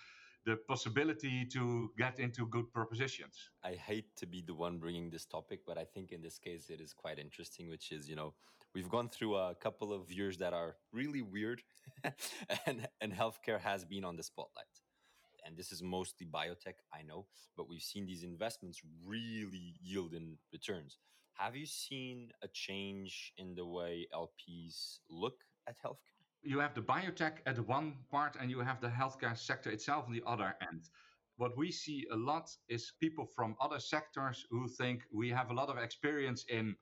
the 0.46 0.58
possibility 0.68 1.46
to 1.46 1.92
get 1.98 2.20
into 2.20 2.48
good 2.48 2.74
propositions. 2.74 3.52
I 3.64 3.74
hate 3.74 4.16
to 4.16 4.26
be 4.26 4.44
the 4.46 4.56
one 4.56 4.80
bringing 4.80 5.10
this 5.10 5.26
topic, 5.26 5.62
but 5.68 5.78
I 5.78 5.84
think 5.84 6.12
in 6.12 6.22
this 6.22 6.40
case 6.40 6.70
it 6.70 6.82
is 6.82 6.94
quite 6.94 7.20
interesting, 7.20 7.70
which 7.70 7.92
is, 7.92 8.10
you 8.10 8.16
know, 8.16 8.34
we've 8.78 8.90
gone 8.90 9.10
through 9.10 9.36
a 9.36 9.56
couple 9.56 9.92
of 9.92 10.12
years 10.12 10.38
that 10.38 10.54
are 10.54 10.76
really 10.94 11.24
weird, 11.24 11.64
and, 12.68 12.88
and 13.02 13.12
healthcare 13.12 13.60
has 13.60 13.84
been 13.84 14.06
on 14.06 14.16
the 14.16 14.22
spotlight. 14.22 14.76
And 15.44 15.58
this 15.58 15.72
is 15.72 15.82
mostly 15.82 16.28
biotech, 16.28 16.78
I 16.94 17.02
know, 17.02 17.26
but 17.56 17.68
we've 17.68 17.82
seen 17.82 18.06
these 18.06 18.22
investments 18.22 18.82
really 19.04 19.74
yield 19.82 20.14
in 20.14 20.38
returns. 20.54 21.00
Have 21.34 21.56
you 21.56 21.66
seen 21.66 22.30
a 22.44 22.48
change 22.50 23.34
in 23.38 23.56
the 23.56 23.66
way 23.66 24.06
LPs 24.14 25.00
look 25.10 25.40
at 25.68 25.76
healthcare? 25.84 26.18
you 26.44 26.60
have 26.60 26.76
the 26.76 26.82
biotech 26.82 27.38
at 27.48 27.58
one 27.68 27.96
part 28.12 28.38
and 28.40 28.52
you 28.52 28.60
have 28.60 28.80
the 28.80 28.88
healthcare 28.88 29.36
sector 29.36 29.72
itself 29.72 30.06
on 30.06 30.14
the 30.14 30.24
other 30.28 30.56
end. 30.70 30.84
What 31.38 31.58
we 31.58 31.72
see 31.72 32.06
a 32.12 32.16
lot 32.16 32.50
is 32.70 32.94
people 33.02 33.26
from 33.26 33.56
other 33.60 33.80
sectors 33.80 34.46
who 34.52 34.68
think 34.68 35.02
we 35.12 35.30
have 35.30 35.50
a 35.50 35.54
lot 35.54 35.70
of 35.70 35.78
experience 35.78 36.46
in 36.48 36.76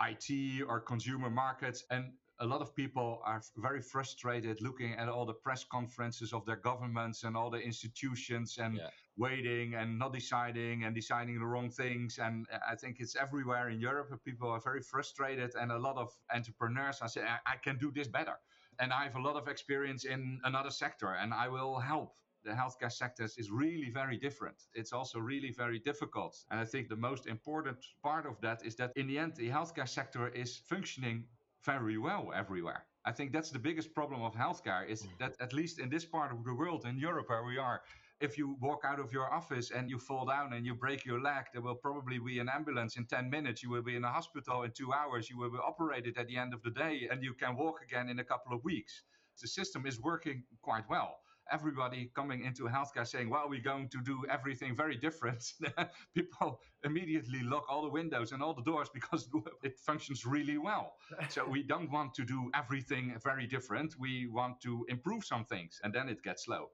IT 0.00 0.62
or 0.68 0.80
consumer 0.80 1.30
markets. 1.30 1.84
And 1.90 2.12
a 2.40 2.46
lot 2.46 2.60
of 2.60 2.74
people 2.76 3.20
are 3.24 3.42
very 3.56 3.82
frustrated 3.82 4.60
looking 4.60 4.94
at 4.94 5.08
all 5.08 5.26
the 5.26 5.34
press 5.34 5.64
conferences 5.64 6.32
of 6.32 6.46
their 6.46 6.56
governments 6.56 7.24
and 7.24 7.36
all 7.36 7.50
the 7.50 7.58
institutions 7.58 8.58
and 8.58 8.76
Yeah. 8.76 8.90
waiting 9.16 9.74
and 9.74 9.98
not 9.98 10.12
deciding 10.12 10.84
and 10.84 10.94
deciding 10.94 11.38
the 11.40 11.46
wrong 11.46 11.70
things. 11.70 12.18
And 12.18 12.46
I 12.72 12.76
think 12.76 13.00
it's 13.00 13.16
everywhere 13.16 13.68
in 13.70 13.80
Europe. 13.80 14.08
People 14.24 14.48
are 14.50 14.60
very 14.60 14.82
frustrated, 14.82 15.56
and 15.56 15.72
a 15.72 15.78
lot 15.78 15.96
of 15.96 16.16
entrepreneurs 16.32 17.00
are 17.02 17.08
saying, 17.08 17.26
I, 17.26 17.54
I 17.54 17.56
can 17.56 17.76
do 17.78 17.90
this 17.90 18.06
better. 18.08 18.36
And 18.78 18.92
I 18.92 19.02
have 19.02 19.16
a 19.16 19.20
lot 19.20 19.34
of 19.34 19.48
experience 19.48 20.04
in 20.04 20.40
another 20.44 20.70
sector, 20.70 21.14
and 21.14 21.34
I 21.34 21.48
will 21.48 21.80
help 21.80 22.14
the 22.48 22.54
healthcare 22.54 22.90
sectors 22.90 23.36
is 23.36 23.50
really 23.50 23.90
very 23.90 24.16
different. 24.16 24.56
It's 24.74 24.92
also 24.92 25.18
really 25.18 25.52
very 25.52 25.78
difficult. 25.78 26.34
And 26.50 26.58
I 26.58 26.64
think 26.64 26.88
the 26.88 26.96
most 26.96 27.26
important 27.26 27.78
part 28.02 28.24
of 28.26 28.40
that 28.40 28.64
is 28.64 28.74
that 28.76 28.92
in 28.96 29.06
the 29.06 29.18
end, 29.18 29.36
the 29.36 29.50
healthcare 29.50 29.88
sector 29.88 30.28
is 30.28 30.56
functioning 30.56 31.24
very 31.64 31.98
well 31.98 32.32
everywhere. 32.34 32.84
I 33.04 33.12
think 33.12 33.32
that's 33.32 33.50
the 33.50 33.58
biggest 33.58 33.94
problem 33.94 34.22
of 34.22 34.34
healthcare 34.34 34.88
is 34.88 35.02
mm. 35.02 35.18
that 35.20 35.34
at 35.40 35.52
least 35.52 35.78
in 35.78 35.90
this 35.90 36.06
part 36.06 36.32
of 36.32 36.42
the 36.44 36.54
world, 36.54 36.86
in 36.86 36.98
Europe 36.98 37.28
where 37.28 37.44
we 37.44 37.58
are, 37.58 37.82
if 38.20 38.36
you 38.38 38.56
walk 38.60 38.80
out 38.84 38.98
of 38.98 39.12
your 39.12 39.32
office 39.32 39.70
and 39.70 39.88
you 39.90 39.98
fall 39.98 40.24
down 40.26 40.54
and 40.54 40.64
you 40.66 40.74
break 40.74 41.04
your 41.04 41.20
leg, 41.20 41.44
there 41.52 41.62
will 41.62 41.80
probably 41.86 42.18
be 42.18 42.38
an 42.38 42.48
ambulance 42.48 42.96
in 42.96 43.04
10 43.04 43.30
minutes. 43.30 43.62
You 43.62 43.70
will 43.70 43.82
be 43.82 43.96
in 43.96 44.04
a 44.04 44.12
hospital 44.18 44.62
in 44.62 44.72
two 44.72 44.92
hours. 44.92 45.30
You 45.30 45.38
will 45.38 45.50
be 45.50 45.58
operated 45.58 46.16
at 46.16 46.26
the 46.26 46.36
end 46.36 46.52
of 46.54 46.62
the 46.62 46.70
day 46.70 47.08
and 47.10 47.22
you 47.22 47.34
can 47.34 47.56
walk 47.56 47.76
again 47.82 48.08
in 48.08 48.18
a 48.18 48.24
couple 48.24 48.52
of 48.56 48.64
weeks. 48.64 49.02
The 49.40 49.48
system 49.48 49.86
is 49.86 50.00
working 50.00 50.42
quite 50.62 50.88
well 50.88 51.20
everybody 51.52 52.10
coming 52.14 52.44
into 52.44 52.64
healthcare 52.64 53.06
saying, 53.06 53.30
well, 53.30 53.46
we're 53.48 53.62
going 53.62 53.88
to 53.90 54.00
do 54.02 54.24
everything 54.30 54.74
very 54.76 54.96
different, 54.96 55.44
people 56.14 56.60
immediately 56.84 57.42
lock 57.42 57.64
all 57.68 57.82
the 57.82 57.90
windows 57.90 58.32
and 58.32 58.42
all 58.42 58.54
the 58.54 58.62
doors 58.62 58.88
because 58.92 59.28
it 59.62 59.78
functions 59.78 60.24
really 60.24 60.58
well. 60.58 60.94
so 61.28 61.46
we 61.48 61.62
don't 61.62 61.90
want 61.90 62.14
to 62.14 62.24
do 62.24 62.50
everything 62.54 63.16
very 63.22 63.46
different. 63.46 63.94
We 63.98 64.26
want 64.26 64.60
to 64.62 64.84
improve 64.88 65.24
some 65.24 65.44
things, 65.44 65.80
and 65.82 65.92
then 65.92 66.08
it 66.08 66.22
gets 66.22 66.44
slow. 66.44 66.70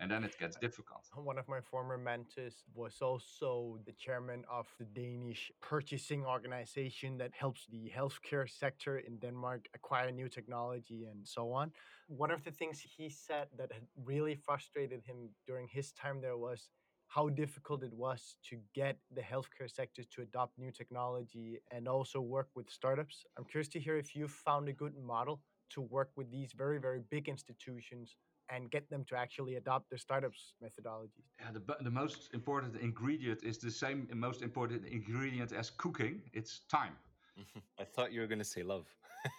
And 0.00 0.10
then 0.10 0.22
it 0.22 0.38
gets 0.38 0.56
uh, 0.56 0.60
difficult. 0.60 1.02
Uh, 1.16 1.20
one 1.20 1.38
of 1.38 1.48
my 1.48 1.60
former 1.60 1.98
mentors 1.98 2.62
was 2.74 3.02
also 3.02 3.78
the 3.84 3.92
chairman 3.92 4.44
of 4.50 4.66
the 4.78 4.84
Danish 4.84 5.50
purchasing 5.60 6.24
organization 6.24 7.18
that 7.18 7.32
helps 7.34 7.66
the 7.66 7.90
healthcare 7.94 8.48
sector 8.48 8.98
in 8.98 9.18
Denmark 9.18 9.68
acquire 9.74 10.12
new 10.12 10.28
technology 10.28 11.06
and 11.10 11.26
so 11.26 11.52
on. 11.52 11.72
One 12.06 12.30
of 12.30 12.44
the 12.44 12.52
things 12.52 12.80
he 12.80 13.08
said 13.10 13.48
that 13.56 13.72
had 13.72 13.82
really 14.04 14.36
frustrated 14.36 15.02
him 15.02 15.30
during 15.46 15.66
his 15.68 15.92
time 15.92 16.20
there 16.20 16.36
was 16.36 16.68
how 17.08 17.30
difficult 17.30 17.82
it 17.82 17.92
was 17.92 18.36
to 18.50 18.58
get 18.74 18.98
the 19.14 19.22
healthcare 19.22 19.70
sector 19.70 20.02
to 20.14 20.22
adopt 20.22 20.58
new 20.58 20.70
technology 20.70 21.58
and 21.70 21.88
also 21.88 22.20
work 22.20 22.48
with 22.54 22.70
startups. 22.70 23.24
I'm 23.36 23.44
curious 23.44 23.68
to 23.68 23.80
hear 23.80 23.96
if 23.96 24.14
you 24.14 24.28
found 24.28 24.68
a 24.68 24.74
good 24.74 24.94
model 24.96 25.40
to 25.70 25.80
work 25.80 26.10
with 26.16 26.30
these 26.30 26.52
very, 26.52 26.78
very 26.78 27.00
big 27.10 27.28
institutions 27.28 28.16
and 28.50 28.70
get 28.70 28.88
them 28.90 29.04
to 29.08 29.16
actually 29.16 29.56
adopt 29.56 29.90
the 29.90 29.98
startups 29.98 30.54
methodologies. 30.62 31.26
Yeah, 31.40 31.50
the, 31.52 31.84
the 31.84 31.90
most 31.90 32.30
important 32.34 32.76
ingredient 32.76 33.42
is 33.42 33.58
the 33.58 33.70
same 33.70 34.08
most 34.14 34.42
important 34.42 34.86
ingredient 34.86 35.52
as 35.52 35.70
cooking. 35.70 36.22
It's 36.32 36.60
time. 36.70 36.94
I 37.80 37.84
thought 37.84 38.12
you 38.12 38.20
were 38.20 38.26
going 38.26 38.40
to 38.40 38.44
say 38.44 38.62
love. 38.62 38.86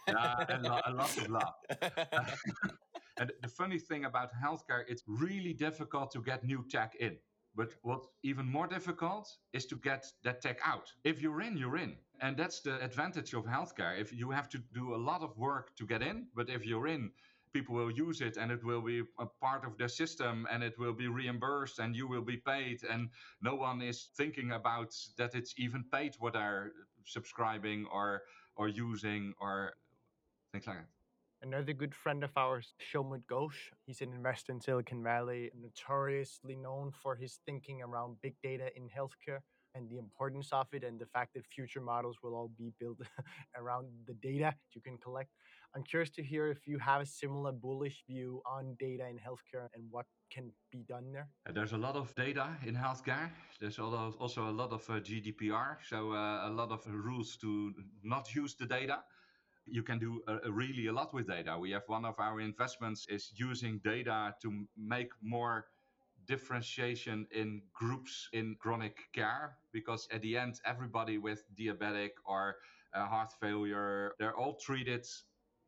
uh, 0.07 0.45
a, 0.49 0.59
lot, 0.61 0.83
a 0.85 0.93
lot 0.93 1.17
of 1.17 1.29
love. 1.29 1.53
and 3.17 3.31
the 3.41 3.47
funny 3.47 3.79
thing 3.79 4.05
about 4.05 4.29
healthcare, 4.33 4.83
it's 4.87 5.03
really 5.07 5.53
difficult 5.53 6.11
to 6.11 6.21
get 6.21 6.43
new 6.43 6.65
tech 6.69 6.95
in. 6.99 7.17
But 7.55 7.73
what's 7.81 8.07
even 8.23 8.45
more 8.45 8.67
difficult 8.67 9.27
is 9.53 9.65
to 9.67 9.75
get 9.77 10.05
that 10.23 10.41
tech 10.41 10.59
out. 10.63 10.91
If 11.03 11.21
you're 11.21 11.41
in, 11.41 11.57
you're 11.57 11.77
in. 11.77 11.95
And 12.21 12.37
that's 12.37 12.61
the 12.61 12.81
advantage 12.83 13.33
of 13.33 13.45
healthcare. 13.45 13.99
If 13.99 14.13
you 14.13 14.29
have 14.31 14.49
to 14.49 14.59
do 14.73 14.95
a 14.95 14.97
lot 14.97 15.21
of 15.21 15.37
work 15.37 15.75
to 15.77 15.85
get 15.85 16.01
in, 16.01 16.27
but 16.35 16.49
if 16.49 16.65
you're 16.65 16.87
in, 16.87 17.11
people 17.53 17.75
will 17.75 17.91
use 17.91 18.21
it 18.21 18.37
and 18.37 18.51
it 18.51 18.63
will 18.63 18.81
be 18.81 19.01
a 19.19 19.25
part 19.41 19.65
of 19.65 19.77
their 19.77 19.87
system 19.89 20.47
and 20.51 20.63
it 20.63 20.77
will 20.77 20.93
be 20.93 21.07
reimbursed 21.07 21.79
and 21.79 21.95
you 21.95 22.07
will 22.07 22.21
be 22.21 22.37
paid 22.37 22.83
and 22.89 23.09
no 23.41 23.55
one 23.55 23.81
is 23.81 24.09
thinking 24.15 24.51
about 24.51 24.93
that 25.17 25.35
it's 25.35 25.53
even 25.57 25.83
paid 25.91 26.15
what 26.19 26.33
they're 26.33 26.71
subscribing 27.05 27.85
or 27.91 28.23
or 28.55 28.67
using 28.67 29.33
or 29.39 29.73
things 30.51 30.67
like 30.67 30.77
that 30.77 30.87
Another 31.41 31.71
good 31.71 31.95
friend 31.95 32.21
of 32.25 32.31
ours, 32.35 32.73
Shomit 32.81 33.25
Ghose, 33.25 33.71
he's 33.85 34.01
an 34.01 34.11
investor 34.11 34.51
in 34.51 34.59
Silicon 34.59 35.01
Valley, 35.01 35.49
notoriously 35.55 36.57
known 36.57 36.91
for 36.91 37.15
his 37.15 37.39
thinking 37.45 37.81
around 37.81 38.17
big 38.21 38.35
data 38.43 38.69
in 38.75 38.89
healthcare 38.89 39.39
and 39.73 39.89
the 39.89 39.97
importance 39.97 40.49
of 40.51 40.67
it 40.73 40.83
and 40.83 40.99
the 40.99 41.05
fact 41.05 41.33
that 41.35 41.45
future 41.45 41.79
models 41.79 42.17
will 42.21 42.35
all 42.35 42.51
be 42.57 42.73
built 42.79 42.97
around 43.55 43.87
the 44.05 44.15
data 44.15 44.53
you 44.73 44.81
can 44.81 44.97
collect. 44.97 45.29
I'm 45.75 45.83
curious 45.83 46.09
to 46.11 46.23
hear 46.23 46.47
if 46.47 46.67
you 46.67 46.79
have 46.79 47.01
a 47.01 47.05
similar 47.05 47.51
bullish 47.51 48.03
view 48.07 48.41
on 48.45 48.75
data 48.79 49.07
in 49.07 49.17
healthcare 49.17 49.67
and 49.75 49.83
what 49.91 50.05
can 50.31 50.51
be 50.71 50.83
done 50.87 51.11
there. 51.11 51.27
Uh, 51.47 51.51
There's 51.51 51.73
a 51.73 51.77
lot 51.77 51.95
of 51.95 52.13
data 52.15 52.47
in 52.65 52.75
healthcare. 52.75 53.29
There's 53.59 53.77
al- 53.77 54.15
also 54.19 54.49
a 54.49 54.51
lot 54.51 54.71
of 54.71 54.89
uh, 54.89 54.93
GDPR, 54.99 55.77
so 55.87 56.11
uh, 56.13 56.47
a 56.47 56.51
lot 56.51 56.71
of 56.71 56.85
rules 56.87 57.37
to 57.37 57.73
not 58.03 58.33
use 58.33 58.55
the 58.55 58.65
data. 58.65 59.03
You 59.65 59.83
can 59.83 59.99
do 59.99 60.21
really 60.49 60.87
a 60.87 60.93
lot 60.93 61.13
with 61.13 61.27
data. 61.27 61.55
We 61.59 61.71
have 61.71 61.83
one 61.87 62.05
of 62.05 62.15
our 62.19 62.39
investments 62.41 63.05
is 63.07 63.31
using 63.35 63.79
data 63.83 64.33
to 64.41 64.65
make 64.75 65.11
more 65.21 65.65
differentiation 66.27 67.27
in 67.31 67.61
groups 67.73 68.29
in 68.33 68.55
chronic 68.59 68.97
care 69.13 69.57
because 69.71 70.07
at 70.11 70.21
the 70.21 70.37
end 70.37 70.59
everybody 70.65 71.17
with 71.17 71.43
diabetic 71.55 72.11
or 72.25 72.55
heart 72.93 73.31
failure 73.39 74.13
they're 74.19 74.35
all 74.35 74.55
treated 74.55 75.05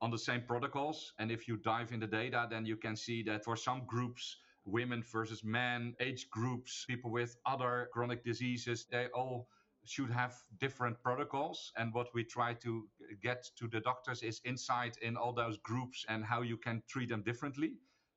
on 0.02 0.12
the 0.12 0.18
same 0.18 0.42
protocols 0.48 1.14
and 1.20 1.32
if 1.32 1.48
you 1.48 1.58
dive 1.58 1.92
in 1.92 2.00
the 2.00 2.08
data 2.08 2.48
then 2.50 2.66
you 2.66 2.76
can 2.76 2.96
see 2.96 3.24
that 3.24 3.44
for 3.44 3.56
some 3.56 3.84
groups 3.86 4.38
women 4.66 5.04
versus 5.12 5.44
men 5.44 5.94
age 6.00 6.30
groups 6.30 6.86
people 6.88 7.12
with 7.12 7.38
other 7.46 7.90
chronic 7.94 8.24
diseases 8.24 8.86
they 8.92 9.08
all 9.14 9.48
should 9.86 10.12
have 10.12 10.36
different 10.60 11.02
protocols. 11.02 11.72
And 11.78 11.94
what 11.94 12.08
we 12.14 12.24
try 12.24 12.54
to 12.56 12.88
get 13.22 13.50
to 13.58 13.68
the 13.68 13.80
doctors 13.80 14.24
is 14.24 14.42
insight 14.46 14.98
in 15.02 15.18
all 15.18 15.34
those 15.34 15.58
groups 15.58 16.06
and 16.08 16.24
how 16.24 16.42
you 16.42 16.58
can 16.58 16.84
treat 16.88 17.10
them 17.10 17.24
differently. 17.24 17.74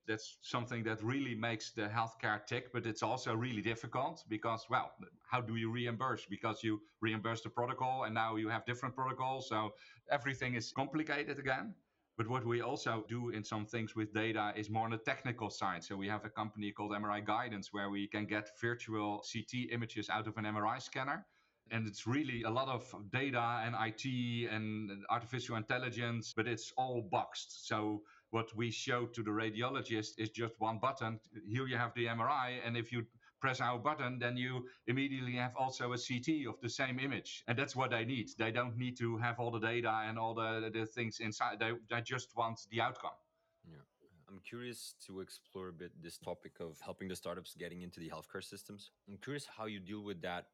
That's 0.06 0.38
something 0.42 0.84
that 0.84 1.02
really 1.02 1.34
makes 1.34 1.72
the 1.72 1.88
healthcare 1.88 2.44
tick, 2.46 2.72
but 2.72 2.86
it's 2.86 3.02
also 3.02 3.34
really 3.34 3.62
difficult 3.62 4.24
because, 4.28 4.66
well, 4.68 4.92
how 5.30 5.40
do 5.40 5.56
you 5.56 5.70
reimburse? 5.70 6.26
Because 6.28 6.62
you 6.62 6.80
reimburse 7.00 7.40
the 7.42 7.50
protocol 7.50 8.04
and 8.04 8.14
now 8.14 8.36
you 8.36 8.48
have 8.48 8.64
different 8.66 8.94
protocols. 8.94 9.48
So 9.48 9.70
everything 10.10 10.54
is 10.54 10.72
complicated 10.72 11.38
again. 11.38 11.74
But 12.16 12.28
what 12.28 12.46
we 12.46 12.60
also 12.60 13.04
do 13.08 13.30
in 13.30 13.42
some 13.42 13.66
things 13.66 13.96
with 13.96 14.14
data 14.14 14.52
is 14.54 14.70
more 14.70 14.84
on 14.84 14.92
the 14.92 14.98
technical 14.98 15.50
side. 15.50 15.82
So 15.82 15.96
we 15.96 16.06
have 16.08 16.24
a 16.24 16.30
company 16.30 16.70
called 16.70 16.92
MRIguidance 16.92 17.68
where 17.72 17.90
we 17.90 18.06
can 18.06 18.24
get 18.24 18.50
virtual 18.60 19.24
CT 19.32 19.72
images 19.72 20.08
out 20.08 20.28
of 20.28 20.36
an 20.36 20.44
MRI 20.44 20.80
scanner. 20.80 21.26
And 21.70 21.88
it's 21.88 22.06
really 22.06 22.42
a 22.42 22.50
lot 22.50 22.68
of 22.68 22.94
data 23.10 23.62
and 23.64 23.74
IT 23.80 24.48
and 24.48 24.90
artificial 25.10 25.56
intelligence, 25.56 26.32
but 26.36 26.46
it's 26.46 26.72
all 26.76 27.08
boxed. 27.10 27.66
So 27.66 28.02
what 28.34 28.54
we 28.56 28.68
show 28.68 29.06
to 29.06 29.22
the 29.22 29.30
radiologist 29.30 30.18
is 30.18 30.28
just 30.28 30.54
one 30.58 30.78
button. 30.78 31.20
Here 31.46 31.68
you 31.68 31.76
have 31.76 31.94
the 31.94 32.06
MRI, 32.06 32.58
and 32.66 32.76
if 32.76 32.90
you 32.90 33.06
press 33.40 33.60
our 33.60 33.78
button, 33.78 34.18
then 34.18 34.36
you 34.36 34.66
immediately 34.88 35.34
have 35.34 35.54
also 35.56 35.92
a 35.92 35.98
CT 36.06 36.28
of 36.48 36.56
the 36.60 36.68
same 36.68 36.98
image. 36.98 37.44
And 37.46 37.56
that's 37.56 37.76
what 37.76 37.92
they 37.92 38.04
need. 38.04 38.30
They 38.36 38.50
don't 38.50 38.76
need 38.76 38.96
to 38.98 39.16
have 39.18 39.38
all 39.38 39.52
the 39.52 39.60
data 39.60 40.02
and 40.08 40.18
all 40.18 40.34
the, 40.34 40.68
the 40.74 40.84
things 40.84 41.20
inside. 41.20 41.60
They, 41.60 41.72
they 41.88 42.00
just 42.00 42.36
want 42.36 42.58
the 42.72 42.80
outcome. 42.80 43.16
Yeah. 43.64 43.84
I'm 44.28 44.40
curious 44.40 44.96
to 45.06 45.20
explore 45.20 45.68
a 45.68 45.72
bit 45.72 45.92
this 46.02 46.18
topic 46.18 46.54
of 46.58 46.80
helping 46.80 47.06
the 47.06 47.14
startups 47.14 47.54
getting 47.56 47.82
into 47.82 48.00
the 48.00 48.10
healthcare 48.10 48.42
systems. 48.42 48.90
I'm 49.08 49.18
curious 49.18 49.46
how 49.46 49.66
you 49.66 49.78
deal 49.78 50.02
with 50.02 50.20
that 50.22 50.46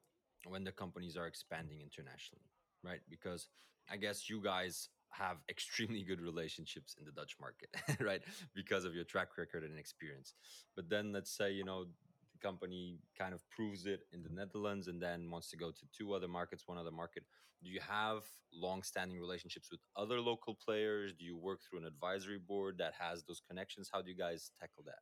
when 0.44 0.64
the 0.64 0.72
companies 0.72 1.16
are 1.16 1.26
expanding 1.26 1.80
internationally, 1.80 2.50
right? 2.84 3.00
Because 3.08 3.49
I 3.90 3.96
guess 3.96 4.28
you 4.28 4.42
guys 4.42 4.90
have 5.11 5.38
extremely 5.49 6.02
good 6.02 6.21
relationships 6.21 6.97
in 6.99 7.05
the 7.05 7.12
Dutch 7.12 7.37
market, 7.40 7.69
right? 8.00 8.23
Because 8.55 8.85
of 8.85 8.95
your 8.95 9.05
track 9.05 9.37
record 9.37 9.64
and 9.64 9.79
experience. 9.79 10.35
But 10.76 10.88
then 10.88 11.12
let's 11.12 11.37
say, 11.37 11.52
you 11.52 11.64
know, 11.64 11.85
the 11.85 12.38
company 12.40 12.99
kind 13.19 13.35
of 13.35 13.43
proves 13.50 13.87
it 13.87 14.00
in 14.12 14.23
the 14.23 14.31
Netherlands 14.31 14.88
and 14.88 15.02
then 15.02 15.31
wants 15.31 15.50
to 15.50 15.57
go 15.57 15.71
to 15.71 15.87
two 15.97 16.14
other 16.14 16.29
markets, 16.29 16.64
one 16.67 16.79
other 16.79 16.90
market. 16.90 17.25
Do 17.62 17.69
you 17.69 17.81
have 17.87 18.23
long-standing 18.55 19.21
relationships 19.21 19.69
with 19.71 19.81
other 19.97 20.21
local 20.21 20.57
players? 20.64 21.12
Do 21.12 21.25
you 21.25 21.37
work 21.37 21.61
through 21.62 21.81
an 21.81 21.87
advisory 21.87 22.38
board 22.38 22.79
that 22.79 22.95
has 22.99 23.23
those 23.25 23.43
connections? 23.47 23.90
How 23.93 24.00
do 24.00 24.11
you 24.11 24.17
guys 24.17 24.50
tackle 24.59 24.85
that? 24.87 25.00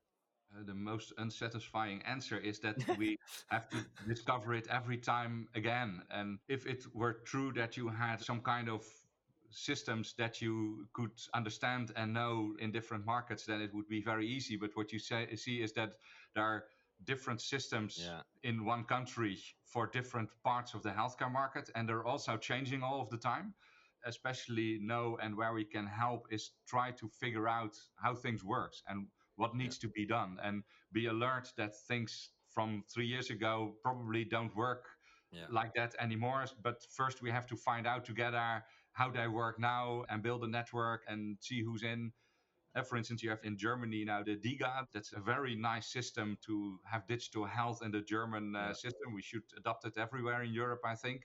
Uh, 0.57 0.65
the 0.65 0.75
most 0.75 1.13
unsatisfying 1.19 2.03
answer 2.03 2.39
is 2.39 2.59
that 2.61 2.77
we 2.99 3.19
have 3.49 3.69
to 3.69 3.77
discover 4.09 4.55
it 4.55 4.67
every 4.71 4.97
time 4.97 5.47
again. 5.55 6.03
And 6.11 6.39
if 6.49 6.67
it 6.67 6.85
were 6.95 7.21
true 7.25 7.53
that 7.53 7.77
you 7.77 7.89
had 7.89 8.21
some 8.21 8.41
kind 8.41 8.69
of 8.69 8.85
systems 9.51 10.15
that 10.19 10.41
you 10.41 10.87
could 10.93 11.11
understand 11.35 11.93
and 11.97 12.13
know 12.13 12.55
in 12.59 12.71
different 12.71 13.05
markets, 13.05 13.45
then 13.45 13.61
it 13.61 13.75
would 13.75 13.89
be 13.89 14.03
very 14.03 14.27
easy. 14.27 14.57
But 14.57 14.71
what 14.75 14.93
you 14.93 14.99
say, 14.99 15.35
see 15.37 15.63
is 15.63 15.73
that 15.75 15.95
there 16.35 16.45
are 16.45 16.65
different 17.05 17.41
systems 17.41 18.01
yeah. 18.03 18.21
in 18.43 18.65
one 18.65 18.85
country 18.85 19.39
for 19.65 19.87
different 19.87 20.29
parts 20.45 20.75
of 20.75 20.83
the 20.83 20.91
healthcare 20.91 21.33
market, 21.33 21.71
and 21.75 21.89
they're 21.89 22.07
also 22.07 22.37
changing 22.37 22.83
all 22.83 23.01
of 23.01 23.11
the 23.11 23.19
time. 23.19 23.55
Especially 24.05 24.79
know 24.81 25.19
and 25.21 25.37
where 25.37 25.53
we 25.53 25.65
can 25.65 25.85
help 25.85 26.29
is 26.31 26.53
try 26.69 26.93
to 26.93 27.09
figure 27.09 27.49
out 27.49 27.77
how 27.97 28.15
things 28.15 28.45
works 28.45 28.81
and 28.89 29.09
what 29.35 29.57
needs 29.57 29.77
yeah. 29.77 29.89
to 29.89 29.93
be 29.93 30.07
done, 30.07 30.39
and 30.43 30.63
be 30.93 31.07
alert 31.07 31.53
that 31.57 31.73
things 31.89 32.31
from 32.49 32.85
three 32.93 33.07
years 33.07 33.31
ago 33.31 33.75
probably 33.83 34.25
don't 34.25 34.55
work 34.55 34.87
yeah. 35.33 35.47
like 35.51 35.75
that 35.75 35.95
anymore. 35.99 36.45
But 36.63 36.87
first, 36.91 37.23
we 37.23 37.31
have 37.31 37.47
to 37.49 37.57
find 37.57 37.87
out 37.87 38.05
together 38.05 38.63
how 38.99 39.09
they 39.11 39.29
work 39.29 39.57
now 39.61 40.05
and 40.09 40.23
build 40.23 40.43
a 40.43 40.49
network 40.49 41.03
and 41.09 41.39
see 41.41 41.63
who's 41.63 41.85
in. 41.85 42.13
Uh, 42.75 42.83
for 42.83 42.97
instance, 42.97 43.23
you 43.23 43.31
have 43.31 43.45
in 43.45 43.57
Germany 43.57 44.05
now 44.05 44.23
the 44.23 44.37
DIGA. 44.37 44.87
That's 44.93 45.13
a 45.13 45.21
very 45.21 45.55
nice 45.55 45.87
system 45.99 46.37
to 46.47 46.79
have 46.85 47.07
digital 47.07 47.45
health 47.47 47.79
in 47.85 47.91
the 47.93 48.03
German 48.03 48.55
uh, 48.55 48.59
yeah. 48.59 48.73
system. 48.73 49.07
We 49.15 49.23
should 49.23 49.47
adopt 49.57 49.87
it 49.87 49.97
everywhere 49.97 50.43
in 50.43 50.53
Europe, 50.53 50.83
I 50.85 50.97
think. 51.05 51.21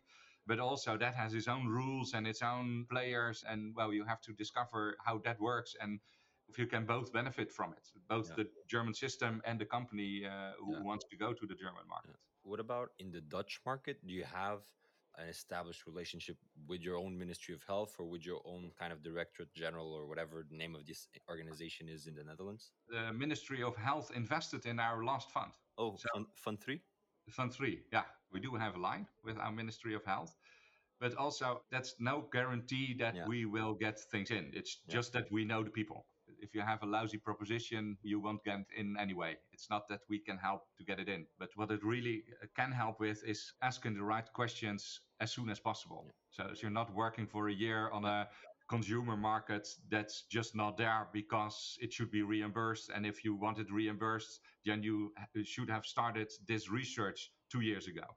But 0.45 0.59
also, 0.59 0.97
that 0.97 1.15
has 1.15 1.33
its 1.33 1.47
own 1.47 1.65
rules 1.67 2.13
and 2.13 2.27
its 2.27 2.41
own 2.41 2.85
players. 2.91 3.43
And 3.49 3.73
well, 3.75 3.91
you 3.97 4.05
have 4.05 4.21
to 4.27 4.33
discover 4.33 4.95
how 5.05 5.15
that 5.25 5.39
works 5.39 5.75
and 5.81 5.99
if 6.49 6.59
you 6.59 6.67
can 6.67 6.85
both 6.85 7.11
benefit 7.11 7.51
from 7.51 7.73
it, 7.73 7.85
both 8.09 8.29
yeah. 8.29 8.43
the 8.43 8.45
German 8.67 8.93
system 8.93 9.41
and 9.45 9.57
the 9.59 9.65
company 9.65 10.23
uh, 10.25 10.51
who 10.59 10.73
yeah. 10.73 10.83
wants 10.83 11.05
to 11.09 11.15
go 11.17 11.33
to 11.33 11.45
the 11.47 11.55
German 11.55 11.85
market. 11.89 12.15
What 12.43 12.59
about 12.59 12.89
in 12.99 13.11
the 13.11 13.21
Dutch 13.21 13.59
market? 13.65 14.05
Do 14.05 14.13
you 14.13 14.25
have 14.25 14.59
an 15.17 15.27
established 15.29 15.85
relationship 15.85 16.37
with 16.67 16.81
your 16.81 16.97
own 16.97 17.17
Ministry 17.17 17.53
of 17.53 17.61
Health 17.63 17.95
or 17.99 18.05
with 18.05 18.25
your 18.25 18.41
own 18.45 18.71
kind 18.79 18.91
of 18.91 19.03
Directorate 19.03 19.53
General 19.53 19.93
or 19.93 20.07
whatever 20.07 20.45
the 20.49 20.57
name 20.57 20.75
of 20.75 20.85
this 20.85 21.07
organization 21.29 21.87
is 21.87 22.07
in 22.07 22.15
the 22.15 22.23
Netherlands? 22.23 22.71
The 22.89 23.13
Ministry 23.13 23.61
of 23.63 23.75
Health 23.75 24.11
invested 24.15 24.65
in 24.65 24.79
our 24.79 25.03
last 25.03 25.31
fund. 25.31 25.51
Oh, 25.77 25.95
so, 25.97 26.07
fund, 26.13 26.25
fund 26.35 26.61
three? 26.61 26.81
Fund 27.29 27.53
three, 27.53 27.81
yeah. 27.91 28.03
We 28.31 28.39
do 28.39 28.55
have 28.55 28.75
a 28.75 28.79
line 28.79 29.07
with 29.23 29.37
our 29.37 29.51
Ministry 29.51 29.93
of 29.93 30.03
Health. 30.03 30.35
But 30.99 31.15
also, 31.15 31.63
that's 31.71 31.95
no 31.99 32.27
guarantee 32.31 32.95
that 32.99 33.15
yeah. 33.15 33.27
we 33.27 33.45
will 33.45 33.73
get 33.73 33.99
things 33.99 34.31
in. 34.31 34.51
It's 34.53 34.79
yeah. 34.87 34.95
just 34.95 35.13
that 35.13 35.31
we 35.31 35.43
know 35.43 35.63
the 35.63 35.69
people 35.69 36.05
if 36.43 36.53
you 36.53 36.61
have 36.61 36.83
a 36.83 36.85
lousy 36.85 37.17
proposition, 37.17 37.97
you 38.03 38.19
won't 38.19 38.43
get 38.43 38.65
in 38.77 38.97
anyway. 38.99 39.37
It's 39.53 39.69
not 39.69 39.87
that 39.87 40.01
we 40.09 40.19
can 40.19 40.37
help 40.37 40.61
to 40.77 40.83
get 40.83 40.99
it 40.99 41.07
in. 41.07 41.25
But 41.39 41.49
what 41.55 41.71
it 41.71 41.83
really 41.83 42.23
uh, 42.41 42.47
can 42.55 42.71
help 42.71 42.99
with 42.99 43.23
is 43.25 43.53
asking 43.61 43.95
the 43.95 44.03
right 44.03 44.29
questions 44.33 44.99
as 45.19 45.31
soon 45.31 45.49
as 45.49 45.59
possible. 45.59 46.05
So, 46.31 46.43
so 46.53 46.59
you're 46.61 46.79
not 46.81 46.93
working 46.93 47.25
for 47.25 47.47
a 47.47 47.53
year 47.53 47.89
on 47.91 48.03
a 48.05 48.27
consumer 48.69 49.15
market 49.15 49.67
that's 49.89 50.23
just 50.23 50.55
not 50.55 50.77
there 50.77 51.07
because 51.13 51.77
it 51.79 51.93
should 51.93 52.11
be 52.11 52.23
reimbursed. 52.23 52.91
And 52.93 53.05
if 53.05 53.23
you 53.23 53.35
want 53.35 53.59
it 53.59 53.71
reimbursed, 53.71 54.41
then 54.65 54.83
you 54.83 55.13
should 55.43 55.69
have 55.69 55.85
started 55.85 56.29
this 56.47 56.69
research 56.69 57.31
two 57.51 57.61
years 57.61 57.87
ago. 57.87 58.07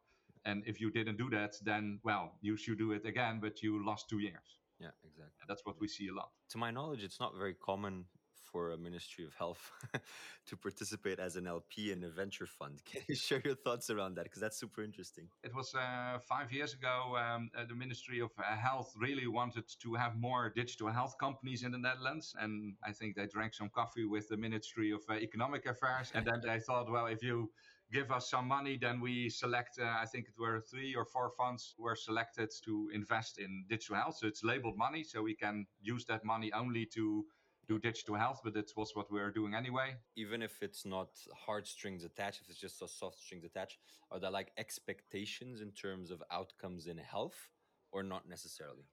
And 0.44 0.62
if 0.66 0.80
you 0.80 0.90
didn't 0.90 1.18
do 1.18 1.28
that, 1.30 1.54
then, 1.64 2.00
well, 2.04 2.38
you 2.40 2.56
should 2.56 2.78
do 2.78 2.92
it 2.92 3.04
again, 3.04 3.38
but 3.40 3.62
you 3.62 3.84
lost 3.84 4.08
two 4.08 4.20
years. 4.20 4.58
Yeah, 4.78 4.90
exactly. 5.04 5.44
That's 5.48 5.64
what 5.64 5.80
we 5.80 5.88
see 5.88 6.08
a 6.08 6.14
lot. 6.14 6.30
To 6.50 6.58
my 6.58 6.70
knowledge, 6.70 7.02
it's 7.02 7.18
not 7.18 7.32
very 7.36 7.54
common 7.54 8.04
for 8.52 8.70
a 8.70 8.76
Ministry 8.76 9.24
of 9.24 9.34
Health 9.34 9.70
to 10.46 10.56
participate 10.56 11.18
as 11.18 11.36
an 11.36 11.46
LP 11.46 11.92
in 11.92 12.04
a 12.04 12.08
venture 12.08 12.46
fund. 12.46 12.82
Can 12.90 13.02
you 13.08 13.14
share 13.14 13.42
your 13.44 13.54
thoughts 13.54 13.90
around 13.90 14.16
that? 14.16 14.24
Because 14.24 14.40
that's 14.40 14.58
super 14.58 14.82
interesting. 14.82 15.28
It 15.42 15.54
was 15.54 15.74
uh, 15.74 16.18
five 16.18 16.52
years 16.52 16.74
ago. 16.74 17.16
Um, 17.16 17.50
uh, 17.56 17.64
the 17.68 17.74
Ministry 17.74 18.20
of 18.20 18.30
uh, 18.38 18.56
Health 18.56 18.92
really 18.96 19.26
wanted 19.26 19.64
to 19.82 19.94
have 19.94 20.16
more 20.16 20.52
digital 20.54 20.88
health 20.88 21.16
companies 21.18 21.62
in 21.62 21.72
the 21.72 21.78
Netherlands. 21.78 22.34
And 22.40 22.74
I 22.84 22.92
think 22.92 23.16
they 23.16 23.26
drank 23.26 23.54
some 23.54 23.68
coffee 23.68 24.04
with 24.04 24.28
the 24.28 24.36
Ministry 24.36 24.92
of 24.92 25.02
uh, 25.08 25.14
Economic 25.14 25.66
Affairs. 25.66 26.10
And 26.14 26.26
then 26.26 26.40
they 26.44 26.60
thought, 26.60 26.90
well, 26.90 27.06
if 27.06 27.22
you 27.22 27.50
give 27.92 28.10
us 28.10 28.30
some 28.30 28.48
money, 28.48 28.78
then 28.80 29.00
we 29.00 29.28
select, 29.28 29.78
uh, 29.80 29.84
I 30.00 30.06
think 30.06 30.26
it 30.28 30.34
were 30.38 30.60
three 30.60 30.94
or 30.94 31.04
four 31.04 31.30
funds 31.30 31.74
were 31.78 31.94
selected 31.94 32.50
to 32.64 32.90
invest 32.92 33.38
in 33.38 33.64
digital 33.68 33.96
health. 33.96 34.16
So 34.18 34.26
it's 34.26 34.42
labeled 34.42 34.76
money, 34.76 35.04
so 35.04 35.22
we 35.22 35.34
can 35.34 35.66
use 35.80 36.04
that 36.06 36.24
money 36.24 36.52
only 36.52 36.86
to 36.94 37.24
do 37.68 37.78
digital 37.78 38.14
health, 38.14 38.40
but 38.44 38.56
it 38.56 38.72
was 38.76 38.92
what 38.94 39.10
we're 39.10 39.30
doing 39.30 39.54
anyway. 39.54 39.96
Even 40.16 40.42
if 40.42 40.62
it's 40.62 40.84
not 40.84 41.08
hard 41.46 41.66
strings 41.66 42.04
attached, 42.04 42.40
if 42.42 42.50
it's 42.50 42.60
just 42.60 42.82
a 42.82 42.88
soft 42.88 43.18
strings 43.18 43.44
attached, 43.44 43.78
are 44.10 44.20
there 44.20 44.30
like 44.30 44.52
expectations 44.56 45.60
in 45.60 45.72
terms 45.72 46.10
of 46.10 46.22
outcomes 46.30 46.86
in 46.86 46.98
health 46.98 47.48
or 47.92 48.02
not 48.02 48.28
necessarily? 48.28 48.84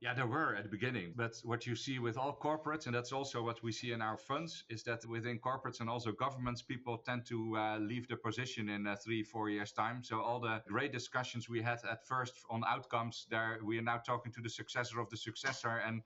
Yeah, 0.00 0.12
there 0.12 0.26
were 0.26 0.54
at 0.54 0.64
the 0.64 0.68
beginning. 0.68 1.14
But 1.16 1.32
what 1.44 1.66
you 1.66 1.74
see 1.74 1.98
with 1.98 2.18
all 2.18 2.38
corporates, 2.38 2.84
and 2.84 2.94
that's 2.94 3.12
also 3.12 3.42
what 3.42 3.62
we 3.62 3.72
see 3.72 3.92
in 3.92 4.02
our 4.02 4.18
funds, 4.18 4.64
is 4.68 4.82
that 4.82 5.06
within 5.06 5.38
corporates 5.38 5.80
and 5.80 5.88
also 5.88 6.12
governments, 6.12 6.60
people 6.60 6.98
tend 6.98 7.24
to 7.26 7.56
uh, 7.56 7.78
leave 7.78 8.06
the 8.08 8.16
position 8.16 8.68
in 8.68 8.86
uh, 8.86 8.96
three, 9.02 9.22
four 9.22 9.48
years' 9.48 9.72
time. 9.72 10.02
So 10.02 10.20
all 10.20 10.40
the 10.40 10.60
great 10.68 10.92
discussions 10.92 11.48
we 11.48 11.62
had 11.62 11.78
at 11.90 12.06
first 12.06 12.34
on 12.50 12.62
outcomes, 12.68 13.26
there 13.30 13.58
we 13.64 13.78
are 13.78 13.82
now 13.82 13.96
talking 13.96 14.30
to 14.32 14.42
the 14.42 14.50
successor 14.50 15.00
of 15.00 15.08
the 15.08 15.16
successor, 15.16 15.80
and 15.86 16.02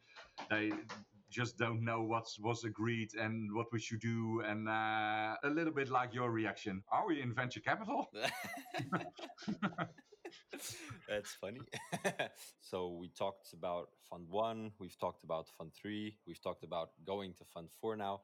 they 0.49 0.71
just 1.31 1.59
don't 1.59 1.85
know 1.85 2.03
what 2.03 2.27
was 2.41 2.65
agreed 2.65 3.15
and 3.15 3.53
what 3.55 3.67
we 3.73 3.79
should 3.81 4.01
do. 4.01 4.43
And 4.47 4.69
uh, 4.69 5.37
a 5.45 5.51
little 5.51 5.73
bit 5.73 5.91
like 5.91 6.15
your 6.15 6.31
reaction. 6.31 6.83
Are 6.91 7.07
we 7.07 7.21
in 7.21 7.35
venture 7.35 7.61
capital? 7.61 8.11
That's 11.09 11.33
funny. 11.41 11.61
so 12.61 12.97
we 12.99 13.09
talked 13.09 13.53
about 13.53 13.89
Fund 14.09 14.27
One, 14.29 14.73
we've 14.79 14.99
talked 14.99 15.25
about 15.25 15.49
Fund 15.57 15.73
Three, 15.81 16.19
we've 16.27 16.43
talked 16.43 16.65
about 16.65 16.91
going 17.07 17.33
to 17.35 17.45
Fund 17.45 17.69
Four 17.81 17.97
now. 17.97 18.21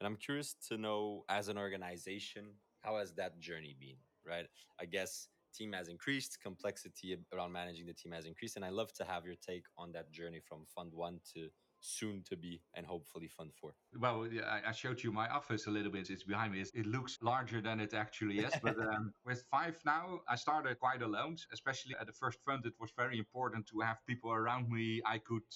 And 0.00 0.06
I'm 0.06 0.16
curious 0.16 0.54
to 0.68 0.76
know, 0.76 1.24
as 1.28 1.48
an 1.48 1.58
organization, 1.58 2.44
how 2.82 2.98
has 2.98 3.12
that 3.14 3.40
journey 3.40 3.74
been? 3.78 3.96
Right? 4.24 4.46
I 4.80 4.84
guess 4.84 5.28
team 5.54 5.72
has 5.72 5.88
increased, 5.88 6.38
complexity 6.42 7.16
around 7.32 7.52
managing 7.52 7.86
the 7.86 7.94
team 7.94 8.12
has 8.12 8.26
increased, 8.26 8.56
and 8.56 8.64
I 8.64 8.70
love 8.70 8.92
to 8.94 9.04
have 9.04 9.24
your 9.24 9.36
take 9.44 9.64
on 9.76 9.92
that 9.92 10.12
journey 10.12 10.40
from 10.46 10.64
Fund 10.74 10.92
One 10.94 11.20
to 11.34 11.48
soon 11.80 12.22
to 12.28 12.36
be 12.36 12.60
and 12.74 12.86
hopefully 12.86 13.28
fund 13.28 13.50
for? 13.60 13.74
Well, 13.98 14.28
I 14.66 14.72
showed 14.72 15.02
you 15.02 15.12
my 15.12 15.28
office 15.28 15.66
a 15.66 15.70
little 15.70 15.92
bit. 15.92 16.10
It's 16.10 16.24
behind 16.24 16.52
me. 16.52 16.64
It 16.74 16.86
looks 16.86 17.18
larger 17.22 17.60
than 17.60 17.80
it 17.80 17.94
actually 17.94 18.38
is. 18.40 18.52
But 18.62 18.76
um, 18.94 19.12
with 19.24 19.44
five 19.50 19.76
now, 19.84 20.20
I 20.28 20.36
started 20.36 20.78
quite 20.78 21.02
alone. 21.02 21.36
Especially 21.52 21.94
at 22.00 22.06
the 22.06 22.12
first 22.12 22.38
fund, 22.44 22.66
it 22.66 22.74
was 22.80 22.90
very 22.96 23.18
important 23.18 23.66
to 23.68 23.80
have 23.80 23.98
people 24.06 24.32
around 24.32 24.68
me 24.68 25.00
I 25.06 25.18
could 25.18 25.48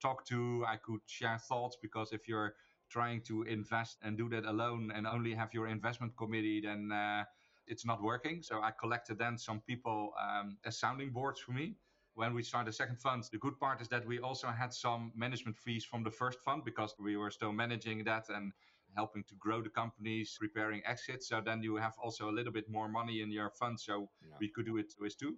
talk 0.00 0.26
to, 0.26 0.64
I 0.66 0.76
could 0.76 1.00
share 1.06 1.38
thoughts. 1.38 1.76
Because 1.80 2.12
if 2.12 2.28
you're 2.28 2.54
trying 2.90 3.22
to 3.22 3.42
invest 3.42 3.98
and 4.02 4.16
do 4.16 4.28
that 4.30 4.44
alone 4.44 4.92
and 4.94 5.06
only 5.06 5.34
have 5.34 5.54
your 5.54 5.68
investment 5.68 6.16
committee, 6.16 6.60
then 6.60 6.90
uh, 6.92 7.24
it's 7.66 7.86
not 7.86 8.02
working. 8.02 8.42
So 8.42 8.60
I 8.60 8.72
collected 8.78 9.18
then 9.18 9.38
some 9.38 9.60
people 9.60 10.12
um, 10.20 10.58
as 10.64 10.78
sounding 10.78 11.10
boards 11.10 11.40
for 11.40 11.52
me 11.52 11.76
when 12.14 12.34
we 12.34 12.42
started 12.42 12.68
the 12.68 12.76
second 12.76 13.00
fund, 13.00 13.24
the 13.30 13.38
good 13.38 13.58
part 13.58 13.80
is 13.80 13.88
that 13.88 14.06
we 14.06 14.18
also 14.18 14.48
had 14.48 14.72
some 14.72 15.12
management 15.14 15.56
fees 15.56 15.84
from 15.84 16.02
the 16.02 16.10
first 16.10 16.40
fund 16.40 16.64
because 16.64 16.94
we 16.98 17.16
were 17.16 17.30
still 17.30 17.52
managing 17.52 18.04
that 18.04 18.28
and 18.28 18.52
helping 18.96 19.22
to 19.24 19.34
grow 19.36 19.62
the 19.62 19.68
companies, 19.68 20.36
preparing 20.38 20.82
exits. 20.84 21.28
So 21.28 21.40
then 21.40 21.62
you 21.62 21.76
have 21.76 21.94
also 22.02 22.28
a 22.28 22.32
little 22.32 22.52
bit 22.52 22.68
more 22.68 22.88
money 22.88 23.22
in 23.22 23.30
your 23.30 23.50
fund. 23.50 23.78
So 23.78 24.10
yeah. 24.22 24.36
we 24.40 24.48
could 24.48 24.66
do 24.66 24.76
it 24.78 24.92
with 24.98 25.16
two. 25.18 25.36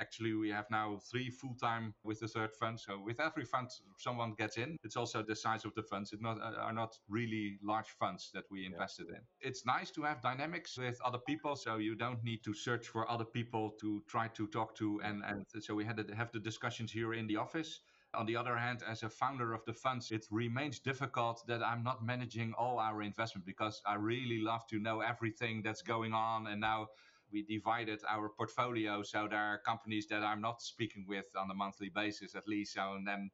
Actually, 0.00 0.34
we 0.34 0.50
have 0.50 0.66
now 0.70 0.98
three 1.10 1.30
full 1.30 1.54
time 1.60 1.94
with 2.04 2.20
the 2.20 2.28
third 2.28 2.54
fund. 2.56 2.80
So 2.80 3.00
with 3.04 3.20
every 3.20 3.44
fund 3.44 3.68
someone 3.98 4.34
gets 4.38 4.56
in, 4.56 4.76
it's 4.82 4.96
also 4.96 5.22
the 5.22 5.36
size 5.36 5.64
of 5.64 5.74
the 5.74 5.82
funds. 5.82 6.12
It 6.12 6.22
not 6.22 6.38
uh, 6.40 6.60
are 6.60 6.72
not 6.72 6.96
really 7.08 7.58
large 7.62 7.90
funds 7.98 8.30
that 8.34 8.44
we 8.50 8.66
invested 8.66 9.06
yeah. 9.10 9.16
in. 9.16 9.22
It's 9.40 9.66
nice 9.66 9.90
to 9.92 10.02
have 10.02 10.22
dynamics 10.22 10.78
with 10.78 10.98
other 11.04 11.18
people, 11.18 11.56
so 11.56 11.76
you 11.76 11.94
don't 11.94 12.22
need 12.24 12.42
to 12.44 12.54
search 12.54 12.88
for 12.88 13.10
other 13.10 13.24
people 13.24 13.72
to 13.80 14.02
try 14.08 14.28
to 14.28 14.46
talk 14.46 14.74
to. 14.76 15.00
And 15.04 15.22
and 15.24 15.46
so 15.60 15.74
we 15.74 15.84
had 15.84 15.96
to 15.96 16.14
have 16.14 16.30
the 16.32 16.40
discussions 16.40 16.90
here 16.92 17.12
in 17.14 17.26
the 17.26 17.36
office. 17.36 17.80
On 18.12 18.26
the 18.26 18.36
other 18.36 18.56
hand, 18.56 18.82
as 18.88 19.04
a 19.04 19.08
founder 19.08 19.52
of 19.52 19.64
the 19.66 19.72
funds, 19.72 20.10
it 20.10 20.26
remains 20.32 20.80
difficult 20.80 21.46
that 21.46 21.62
I'm 21.62 21.84
not 21.84 22.04
managing 22.04 22.54
all 22.54 22.80
our 22.80 23.02
investment 23.02 23.46
because 23.46 23.80
I 23.86 23.94
really 23.94 24.40
love 24.40 24.66
to 24.70 24.80
know 24.80 25.00
everything 25.00 25.62
that's 25.62 25.82
going 25.82 26.12
on. 26.12 26.48
And 26.48 26.60
now 26.60 26.88
we 27.32 27.42
divided 27.42 28.00
our 28.08 28.28
portfolio 28.28 29.02
so 29.02 29.26
there 29.28 29.38
are 29.38 29.58
companies 29.58 30.06
that 30.08 30.22
I'm 30.22 30.40
not 30.40 30.62
speaking 30.62 31.04
with 31.08 31.26
on 31.36 31.50
a 31.50 31.54
monthly 31.54 31.88
basis 31.88 32.34
at 32.34 32.48
least. 32.48 32.74
So 32.74 32.94
and 32.94 33.06
then 33.06 33.30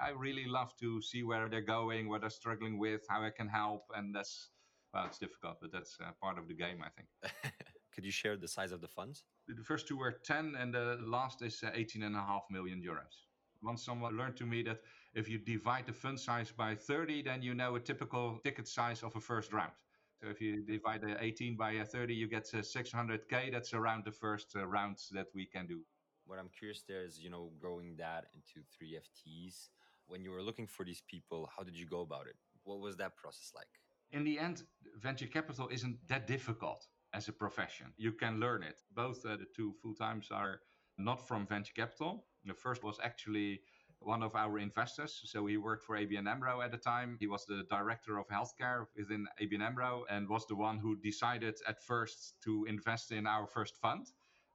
I 0.00 0.10
really 0.10 0.46
love 0.46 0.76
to 0.80 1.00
see 1.00 1.22
where 1.22 1.48
they're 1.48 1.60
going, 1.60 2.08
what 2.08 2.20
they're 2.20 2.30
struggling 2.30 2.78
with, 2.78 3.02
how 3.08 3.22
I 3.22 3.30
can 3.30 3.48
help, 3.48 3.84
and 3.94 4.14
that's 4.14 4.50
well, 4.92 5.04
it's 5.06 5.18
difficult, 5.18 5.56
but 5.60 5.72
that's 5.72 5.98
uh, 6.00 6.10
part 6.22 6.38
of 6.38 6.48
the 6.48 6.54
game, 6.54 6.78
I 6.82 6.88
think. 6.88 7.08
Could 7.94 8.04
you 8.04 8.10
share 8.10 8.36
the 8.36 8.48
size 8.48 8.72
of 8.72 8.80
the 8.80 8.88
funds? 8.88 9.24
The 9.48 9.62
first 9.62 9.88
two 9.88 9.98
were 9.98 10.12
10, 10.24 10.54
and 10.58 10.72
the 10.72 10.98
last 11.04 11.42
is 11.42 11.62
uh, 11.62 11.70
18 11.74 12.02
and 12.02 12.16
a 12.16 12.20
half 12.20 12.44
million 12.50 12.80
euros. 12.80 13.26
Once 13.62 13.84
someone 13.84 14.16
learned 14.16 14.36
to 14.36 14.46
me 14.46 14.62
that 14.62 14.80
if 15.14 15.28
you 15.28 15.38
divide 15.38 15.86
the 15.86 15.92
fund 15.92 16.18
size 16.20 16.50
by 16.50 16.74
30, 16.74 17.22
then 17.22 17.42
you 17.42 17.54
know 17.54 17.76
a 17.76 17.80
typical 17.80 18.38
ticket 18.44 18.68
size 18.68 19.02
of 19.02 19.16
a 19.16 19.20
first 19.20 19.52
round. 19.52 19.72
So 20.20 20.28
if 20.28 20.40
you 20.40 20.62
divide 20.62 21.02
the 21.02 21.22
18 21.22 21.56
by 21.56 21.82
30, 21.82 22.14
you 22.14 22.26
get 22.26 22.44
600k. 22.44 23.52
That's 23.52 23.74
around 23.74 24.04
the 24.04 24.12
first 24.12 24.56
uh, 24.56 24.66
rounds 24.66 25.08
that 25.12 25.26
we 25.34 25.44
can 25.44 25.66
do. 25.66 25.80
What 26.24 26.38
I'm 26.38 26.48
curious 26.48 26.82
there 26.88 27.04
is, 27.04 27.18
you 27.20 27.30
know, 27.30 27.50
growing 27.60 27.96
that 27.98 28.24
into 28.34 28.66
three 28.76 28.98
FTs. 28.98 29.68
When 30.06 30.22
you 30.22 30.30
were 30.30 30.42
looking 30.42 30.66
for 30.66 30.84
these 30.84 31.02
people, 31.08 31.50
how 31.54 31.62
did 31.62 31.76
you 31.78 31.86
go 31.86 32.00
about 32.00 32.26
it? 32.26 32.36
What 32.64 32.80
was 32.80 32.96
that 32.96 33.16
process 33.16 33.52
like? 33.54 33.68
In 34.10 34.24
the 34.24 34.38
end, 34.38 34.62
venture 34.96 35.26
capital 35.26 35.68
isn't 35.70 35.96
that 36.08 36.26
difficult 36.26 36.86
as 37.12 37.28
a 37.28 37.32
profession. 37.32 37.92
You 37.96 38.12
can 38.12 38.40
learn 38.40 38.62
it. 38.62 38.80
Both 38.94 39.24
uh, 39.26 39.36
the 39.36 39.46
two 39.54 39.74
full 39.82 39.94
times 39.94 40.28
are 40.30 40.60
not 40.96 41.26
from 41.26 41.46
venture 41.46 41.74
capital. 41.74 42.26
The 42.44 42.54
first 42.54 42.82
was 42.82 42.98
actually 43.02 43.60
one 44.06 44.22
of 44.22 44.34
our 44.36 44.58
investors. 44.58 45.20
So 45.24 45.46
he 45.46 45.56
worked 45.56 45.84
for 45.84 45.96
ABN 45.96 46.28
AMRO 46.28 46.62
at 46.62 46.70
the 46.70 46.78
time. 46.78 47.16
He 47.18 47.26
was 47.26 47.44
the 47.44 47.64
director 47.68 48.18
of 48.18 48.28
healthcare 48.28 48.86
within 48.96 49.26
ABN 49.42 49.62
AMRO 49.62 50.04
and 50.08 50.28
was 50.28 50.46
the 50.46 50.54
one 50.54 50.78
who 50.78 50.96
decided 50.96 51.56
at 51.68 51.82
first 51.82 52.34
to 52.44 52.64
invest 52.68 53.10
in 53.10 53.26
our 53.26 53.46
first 53.46 53.76
fund. 53.76 54.06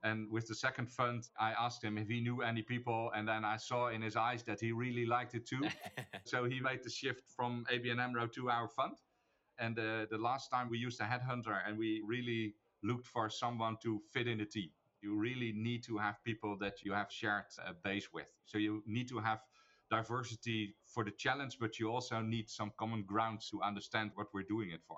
And 0.03 0.31
with 0.31 0.47
the 0.47 0.55
second 0.55 0.89
fund, 0.89 1.27
I 1.37 1.51
asked 1.51 1.83
him 1.83 1.97
if 1.97 2.07
he 2.07 2.21
knew 2.21 2.41
any 2.41 2.61
people. 2.61 3.11
And 3.13 3.27
then 3.27 3.43
I 3.43 3.57
saw 3.57 3.89
in 3.89 4.01
his 4.01 4.15
eyes 4.15 4.41
that 4.43 4.59
he 4.59 4.71
really 4.71 5.05
liked 5.05 5.35
it 5.35 5.45
too. 5.45 5.63
so 6.25 6.45
he 6.45 6.59
made 6.59 6.83
the 6.83 6.89
shift 6.89 7.23
from 7.35 7.65
ABN 7.71 7.99
AMRO 7.99 8.27
to 8.27 8.49
our 8.49 8.69
fund. 8.69 8.95
And 9.59 9.77
uh, 9.77 10.05
the 10.09 10.17
last 10.17 10.49
time 10.49 10.69
we 10.69 10.77
used 10.77 11.01
a 11.01 11.03
headhunter 11.03 11.59
and 11.67 11.77
we 11.77 12.01
really 12.07 12.55
looked 12.83 13.05
for 13.05 13.29
someone 13.29 13.77
to 13.83 14.01
fit 14.11 14.27
in 14.27 14.39
the 14.39 14.45
team 14.45 14.71
you 15.01 15.15
really 15.15 15.51
need 15.51 15.83
to 15.83 15.97
have 15.97 16.23
people 16.23 16.57
that 16.59 16.83
you 16.83 16.93
have 16.93 17.11
shared 17.11 17.45
a 17.65 17.73
base 17.73 18.09
with. 18.13 18.31
So 18.45 18.57
you 18.57 18.83
need 18.85 19.07
to 19.09 19.19
have 19.19 19.39
diversity 19.89 20.75
for 20.85 21.03
the 21.03 21.11
challenge, 21.11 21.57
but 21.59 21.79
you 21.79 21.91
also 21.91 22.21
need 22.21 22.49
some 22.49 22.71
common 22.77 23.03
ground 23.03 23.41
to 23.51 23.61
understand 23.61 24.11
what 24.15 24.27
we're 24.33 24.43
doing 24.43 24.71
it 24.71 24.81
for. 24.87 24.97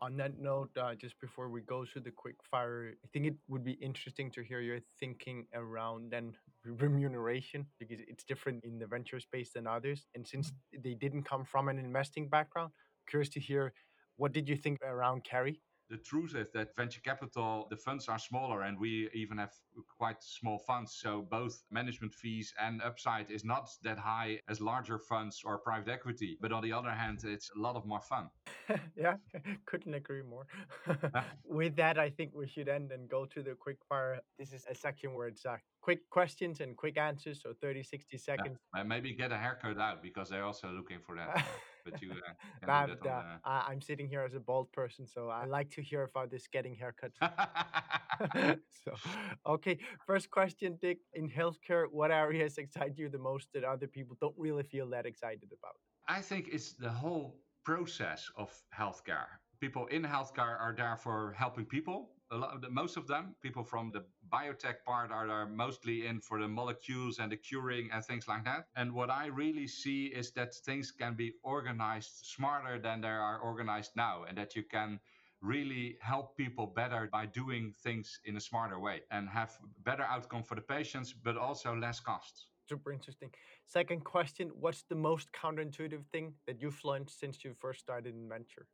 On 0.00 0.16
that 0.16 0.38
note, 0.38 0.70
uh, 0.76 0.94
just 0.94 1.18
before 1.20 1.48
we 1.48 1.62
go 1.62 1.84
through 1.84 2.02
the 2.02 2.10
quick 2.10 2.36
fire, 2.42 2.92
I 3.04 3.06
think 3.12 3.26
it 3.26 3.34
would 3.48 3.64
be 3.64 3.72
interesting 3.72 4.30
to 4.32 4.42
hear 4.42 4.60
your 4.60 4.78
thinking 4.98 5.46
around 5.54 6.10
then 6.10 6.34
remuneration 6.64 7.66
because 7.78 7.98
it's 8.06 8.24
different 8.24 8.64
in 8.64 8.78
the 8.78 8.86
venture 8.86 9.20
space 9.20 9.52
than 9.52 9.66
others. 9.66 10.06
And 10.14 10.26
since 10.26 10.52
they 10.72 10.94
didn't 10.94 11.24
come 11.24 11.44
from 11.44 11.68
an 11.68 11.78
investing 11.78 12.28
background, 12.28 12.72
curious 13.08 13.30
to 13.30 13.40
hear 13.40 13.72
what 14.16 14.32
did 14.32 14.48
you 14.48 14.56
think 14.56 14.78
around 14.82 15.24
carry 15.24 15.60
the 15.90 15.96
truth 15.96 16.34
is 16.36 16.50
that 16.54 16.74
venture 16.76 17.00
capital, 17.00 17.66
the 17.68 17.76
funds 17.76 18.08
are 18.08 18.18
smaller 18.18 18.62
and 18.62 18.78
we 18.78 19.10
even 19.12 19.38
have 19.38 19.52
quite 19.98 20.22
small 20.22 20.58
funds. 20.58 20.96
So 21.00 21.26
both 21.30 21.64
management 21.70 22.14
fees 22.14 22.54
and 22.60 22.80
upside 22.82 23.30
is 23.30 23.44
not 23.44 23.68
that 23.82 23.98
high 23.98 24.40
as 24.48 24.60
larger 24.60 24.98
funds 24.98 25.42
or 25.44 25.58
private 25.58 25.90
equity. 25.90 26.38
But 26.40 26.52
on 26.52 26.62
the 26.62 26.72
other 26.72 26.90
hand, 26.90 27.20
it's 27.24 27.50
a 27.56 27.60
lot 27.60 27.74
of 27.74 27.84
more 27.84 28.00
fun. 28.00 28.30
yeah, 28.96 29.16
couldn't 29.66 29.94
agree 29.94 30.22
more. 30.22 30.46
With 31.44 31.74
that, 31.76 31.98
I 31.98 32.10
think 32.10 32.30
we 32.34 32.46
should 32.46 32.68
end 32.68 32.92
and 32.92 33.08
go 33.08 33.26
to 33.26 33.42
the 33.42 33.54
quick 33.54 33.78
fire. 33.88 34.20
This 34.38 34.52
is 34.52 34.64
a 34.70 34.74
section 34.74 35.12
where 35.14 35.26
it's 35.26 35.44
uh, 35.44 35.56
quick 35.80 36.08
questions 36.10 36.60
and 36.60 36.76
quick 36.76 36.98
answers. 36.98 37.40
So 37.42 37.52
30, 37.60 37.82
60 37.82 38.16
seconds. 38.16 38.58
Yeah. 38.76 38.84
Maybe 38.84 39.12
get 39.12 39.32
a 39.32 39.36
haircut 39.36 39.78
out 39.78 40.02
because 40.02 40.28
they're 40.28 40.44
also 40.44 40.68
looking 40.68 41.00
for 41.04 41.16
that 41.16 41.44
but 41.84 42.00
you 42.02 42.12
uh, 42.68 42.86
uh, 43.08 43.36
I'm 43.44 43.80
sitting 43.80 44.08
here 44.08 44.22
as 44.22 44.34
a 44.34 44.40
bald 44.40 44.70
person, 44.72 45.06
so 45.06 45.28
I 45.28 45.44
like 45.46 45.70
to 45.70 45.82
hear 45.82 46.02
about 46.04 46.30
this 46.30 46.46
getting 46.46 46.74
haircut. 46.74 47.12
so, 48.84 48.92
okay, 49.46 49.78
first 50.06 50.30
question, 50.30 50.78
Dick. 50.80 50.98
In 51.14 51.28
healthcare, 51.28 51.86
what 51.90 52.10
areas 52.10 52.58
excite 52.58 52.96
you 52.96 53.08
the 53.08 53.18
most 53.18 53.48
that 53.54 53.64
other 53.64 53.86
people 53.86 54.16
don't 54.20 54.34
really 54.36 54.62
feel 54.62 54.88
that 54.90 55.06
excited 55.06 55.50
about? 55.58 55.76
I 56.08 56.20
think 56.20 56.48
it's 56.52 56.72
the 56.72 56.90
whole 56.90 57.36
process 57.64 58.28
of 58.36 58.50
healthcare. 58.76 59.26
People 59.60 59.86
in 59.86 60.02
healthcare 60.02 60.58
are 60.58 60.74
there 60.76 60.96
for 60.96 61.34
helping 61.36 61.66
people 61.66 62.10
a 62.32 62.36
lot 62.36 62.54
of 62.54 62.60
the, 62.60 62.70
most 62.70 62.96
of 62.96 63.06
them, 63.06 63.34
people 63.42 63.64
from 63.64 63.90
the 63.90 64.04
biotech 64.32 64.84
part, 64.86 65.10
are, 65.10 65.28
are 65.28 65.46
mostly 65.46 66.06
in 66.06 66.20
for 66.20 66.40
the 66.40 66.46
molecules 66.46 67.18
and 67.18 67.32
the 67.32 67.36
curing 67.36 67.90
and 67.92 68.04
things 68.04 68.28
like 68.28 68.44
that. 68.44 68.66
And 68.76 68.92
what 68.92 69.10
I 69.10 69.26
really 69.26 69.66
see 69.66 70.06
is 70.06 70.30
that 70.32 70.54
things 70.54 70.92
can 70.92 71.14
be 71.14 71.32
organized 71.42 72.24
smarter 72.24 72.78
than 72.78 73.00
they 73.00 73.08
are 73.08 73.38
organized 73.38 73.92
now, 73.96 74.24
and 74.28 74.38
that 74.38 74.54
you 74.54 74.62
can 74.62 75.00
really 75.42 75.96
help 76.00 76.36
people 76.36 76.66
better 76.66 77.08
by 77.10 77.26
doing 77.26 77.72
things 77.82 78.20
in 78.24 78.36
a 78.36 78.40
smarter 78.40 78.78
way 78.78 79.00
and 79.10 79.28
have 79.28 79.58
better 79.84 80.04
outcome 80.04 80.42
for 80.42 80.54
the 80.54 80.60
patients, 80.60 81.12
but 81.12 81.36
also 81.36 81.74
less 81.74 81.98
costs. 81.98 82.46
Super 82.68 82.92
interesting. 82.92 83.30
Second 83.66 84.04
question 84.04 84.50
What's 84.54 84.84
the 84.88 84.94
most 84.94 85.28
counterintuitive 85.32 86.04
thing 86.12 86.34
that 86.46 86.60
you've 86.60 86.84
learned 86.84 87.10
since 87.10 87.42
you 87.42 87.54
first 87.58 87.80
started 87.80 88.14
in 88.14 88.28
venture? 88.28 88.66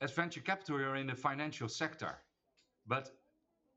As 0.00 0.12
venture 0.12 0.40
capital, 0.40 0.78
you're 0.78 0.96
in 0.96 1.06
the 1.06 1.14
financial 1.14 1.68
sector. 1.68 2.18
But 2.88 3.10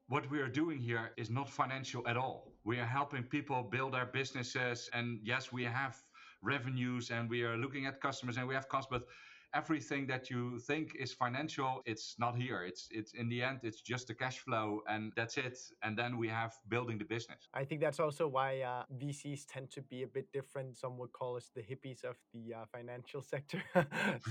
what 0.07 0.29
we 0.31 0.39
are 0.39 0.47
doing 0.47 0.79
here 0.79 1.11
is 1.17 1.29
not 1.29 1.49
financial 1.49 2.07
at 2.07 2.17
all. 2.17 2.53
We 2.63 2.79
are 2.79 2.85
helping 2.85 3.23
people 3.23 3.63
build 3.63 3.93
their 3.93 4.05
businesses. 4.05 4.89
And 4.93 5.19
yes, 5.23 5.51
we 5.51 5.63
have 5.65 5.97
revenues 6.41 7.11
and 7.11 7.29
we 7.29 7.43
are 7.43 7.57
looking 7.57 7.85
at 7.85 8.01
customers 8.01 8.37
and 8.37 8.47
we 8.47 8.55
have 8.55 8.67
costs, 8.69 8.89
but 8.89 9.05
everything 9.53 10.07
that 10.07 10.29
you 10.29 10.59
think 10.59 10.95
is 10.95 11.11
financial 11.11 11.81
it's 11.85 12.15
not 12.19 12.35
here. 12.35 12.63
It's 12.63 12.87
it's 12.91 13.13
in 13.13 13.27
the 13.29 13.41
end 13.43 13.59
it's 13.63 13.81
just 13.81 14.07
the 14.07 14.13
cash 14.13 14.39
flow 14.39 14.81
and 14.87 15.11
that's 15.15 15.37
it. 15.37 15.57
And 15.83 15.97
then 15.97 16.17
we 16.17 16.27
have 16.29 16.53
building 16.69 16.97
the 16.97 17.05
business. 17.05 17.49
I 17.53 17.63
think 17.65 17.81
that's 17.81 17.99
also 17.99 18.27
why 18.27 18.61
uh, 18.61 18.83
vcs 19.01 19.45
tend 19.47 19.71
to 19.71 19.81
be 19.81 20.03
a 20.03 20.07
bit 20.07 20.31
different. 20.31 20.77
Some 20.77 20.97
would 20.99 21.11
call 21.11 21.35
us 21.35 21.51
the 21.55 21.61
hippies 21.61 22.03
of 22.03 22.15
the 22.33 22.53
uh, 22.53 22.65
financial 22.71 23.21
sector. 23.33 23.61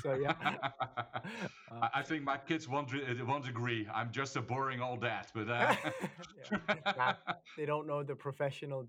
So 0.02 0.14
yeah. 0.14 0.35
Uh, 1.70 1.88
i 1.94 2.02
think 2.02 2.24
my 2.24 2.37
kids 2.37 2.68
won't 2.68 2.90
won't 3.24 3.48
agree. 3.48 3.87
I'm 3.94 4.11
just 4.11 4.35
a 4.35 4.42
boring 4.42 4.80
old 4.80 5.02
dad 5.02 5.26
but 5.33 5.48
uh, 5.48 5.76
yeah. 6.85 7.14
they 7.56 7.64
don't 7.64 7.87
know 7.87 8.02
the 8.02 8.16
professional 8.16 8.85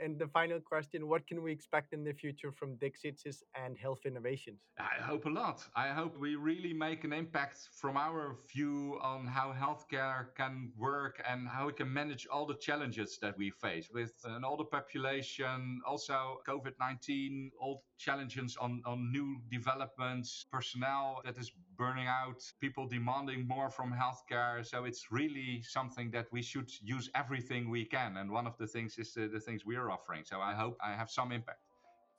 and 0.00 0.18
the 0.18 0.28
final 0.32 0.60
question 0.60 1.06
what 1.06 1.26
can 1.26 1.42
we 1.42 1.52
expect 1.52 1.92
in 1.92 2.04
the 2.04 2.12
future 2.12 2.50
from 2.50 2.76
Dick 2.76 2.94
Sietses 3.00 3.42
and 3.62 3.76
health 3.76 4.02
innovation 4.06 4.43
I 4.78 5.02
hope 5.02 5.24
a 5.26 5.30
lot. 5.30 5.62
I 5.76 5.88
hope 5.88 6.18
we 6.18 6.34
really 6.34 6.72
make 6.72 7.04
an 7.04 7.12
impact 7.12 7.68
from 7.72 7.96
our 7.96 8.36
view 8.52 8.98
on 9.00 9.26
how 9.26 9.52
healthcare 9.52 10.34
can 10.36 10.72
work 10.76 11.22
and 11.28 11.48
how 11.48 11.66
we 11.66 11.72
can 11.72 11.92
manage 11.92 12.26
all 12.26 12.44
the 12.46 12.56
challenges 12.56 13.18
that 13.22 13.38
we 13.38 13.50
face 13.50 13.88
with 13.92 14.12
uh, 14.26 14.34
an 14.34 14.44
older 14.44 14.64
population, 14.64 15.80
also 15.86 16.40
COVID 16.48 16.72
19, 16.80 17.52
all 17.60 17.84
challenges 17.98 18.56
on, 18.60 18.82
on 18.84 19.12
new 19.12 19.40
developments, 19.50 20.46
personnel 20.50 21.20
that 21.24 21.38
is 21.38 21.52
burning 21.76 22.08
out, 22.08 22.42
people 22.60 22.86
demanding 22.86 23.46
more 23.46 23.70
from 23.70 23.92
healthcare. 23.92 24.66
So 24.66 24.84
it's 24.84 25.12
really 25.12 25.62
something 25.62 26.10
that 26.10 26.26
we 26.32 26.42
should 26.42 26.70
use 26.82 27.08
everything 27.14 27.70
we 27.70 27.84
can. 27.84 28.16
And 28.16 28.30
one 28.30 28.46
of 28.46 28.56
the 28.58 28.66
things 28.66 28.98
is 28.98 29.14
the, 29.14 29.28
the 29.28 29.40
things 29.40 29.64
we're 29.64 29.90
offering. 29.90 30.24
So 30.24 30.40
I 30.40 30.54
hope 30.54 30.76
I 30.84 30.92
have 30.94 31.10
some 31.10 31.32
impact. 31.32 31.60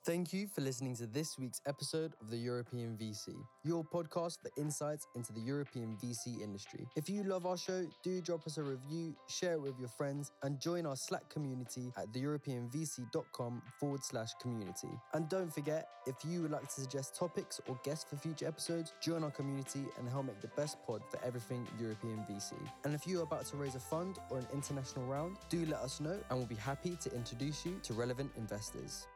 Thank 0.06 0.32
you 0.32 0.46
for 0.46 0.60
listening 0.60 0.94
to 0.98 1.06
this 1.08 1.36
week's 1.36 1.60
episode 1.66 2.12
of 2.20 2.30
the 2.30 2.36
European 2.36 2.96
VC, 2.96 3.34
your 3.64 3.82
podcast 3.82 4.40
for 4.40 4.52
insights 4.56 5.08
into 5.16 5.32
the 5.32 5.40
European 5.40 5.98
VC 6.00 6.40
industry. 6.40 6.86
If 6.94 7.10
you 7.10 7.24
love 7.24 7.44
our 7.44 7.56
show, 7.56 7.84
do 8.04 8.20
drop 8.20 8.46
us 8.46 8.56
a 8.56 8.62
review, 8.62 9.16
share 9.26 9.54
it 9.54 9.60
with 9.60 9.76
your 9.80 9.88
friends, 9.88 10.30
and 10.44 10.60
join 10.60 10.86
our 10.86 10.94
Slack 10.94 11.28
community 11.28 11.92
at 11.96 12.12
theeuropeanvc.com 12.12 13.62
forward 13.80 14.04
slash 14.04 14.30
community. 14.40 14.90
And 15.12 15.28
don't 15.28 15.52
forget, 15.52 15.88
if 16.06 16.14
you 16.24 16.42
would 16.42 16.52
like 16.52 16.68
to 16.72 16.80
suggest 16.82 17.16
topics 17.16 17.60
or 17.66 17.76
guests 17.82 18.06
for 18.08 18.14
future 18.14 18.46
episodes, 18.46 18.92
join 19.02 19.24
our 19.24 19.32
community 19.32 19.86
and 19.98 20.08
help 20.08 20.26
make 20.26 20.40
the 20.40 20.52
best 20.56 20.76
pod 20.86 21.02
for 21.10 21.18
everything 21.24 21.66
European 21.80 22.24
VC. 22.30 22.52
And 22.84 22.94
if 22.94 23.08
you 23.08 23.18
are 23.18 23.24
about 23.24 23.46
to 23.46 23.56
raise 23.56 23.74
a 23.74 23.80
fund 23.80 24.20
or 24.30 24.38
an 24.38 24.46
international 24.54 25.04
round, 25.06 25.38
do 25.48 25.66
let 25.66 25.80
us 25.80 25.98
know 25.98 26.16
and 26.30 26.38
we'll 26.38 26.46
be 26.46 26.54
happy 26.54 26.94
to 26.94 27.12
introduce 27.12 27.66
you 27.66 27.80
to 27.82 27.92
relevant 27.92 28.30
investors. 28.36 29.08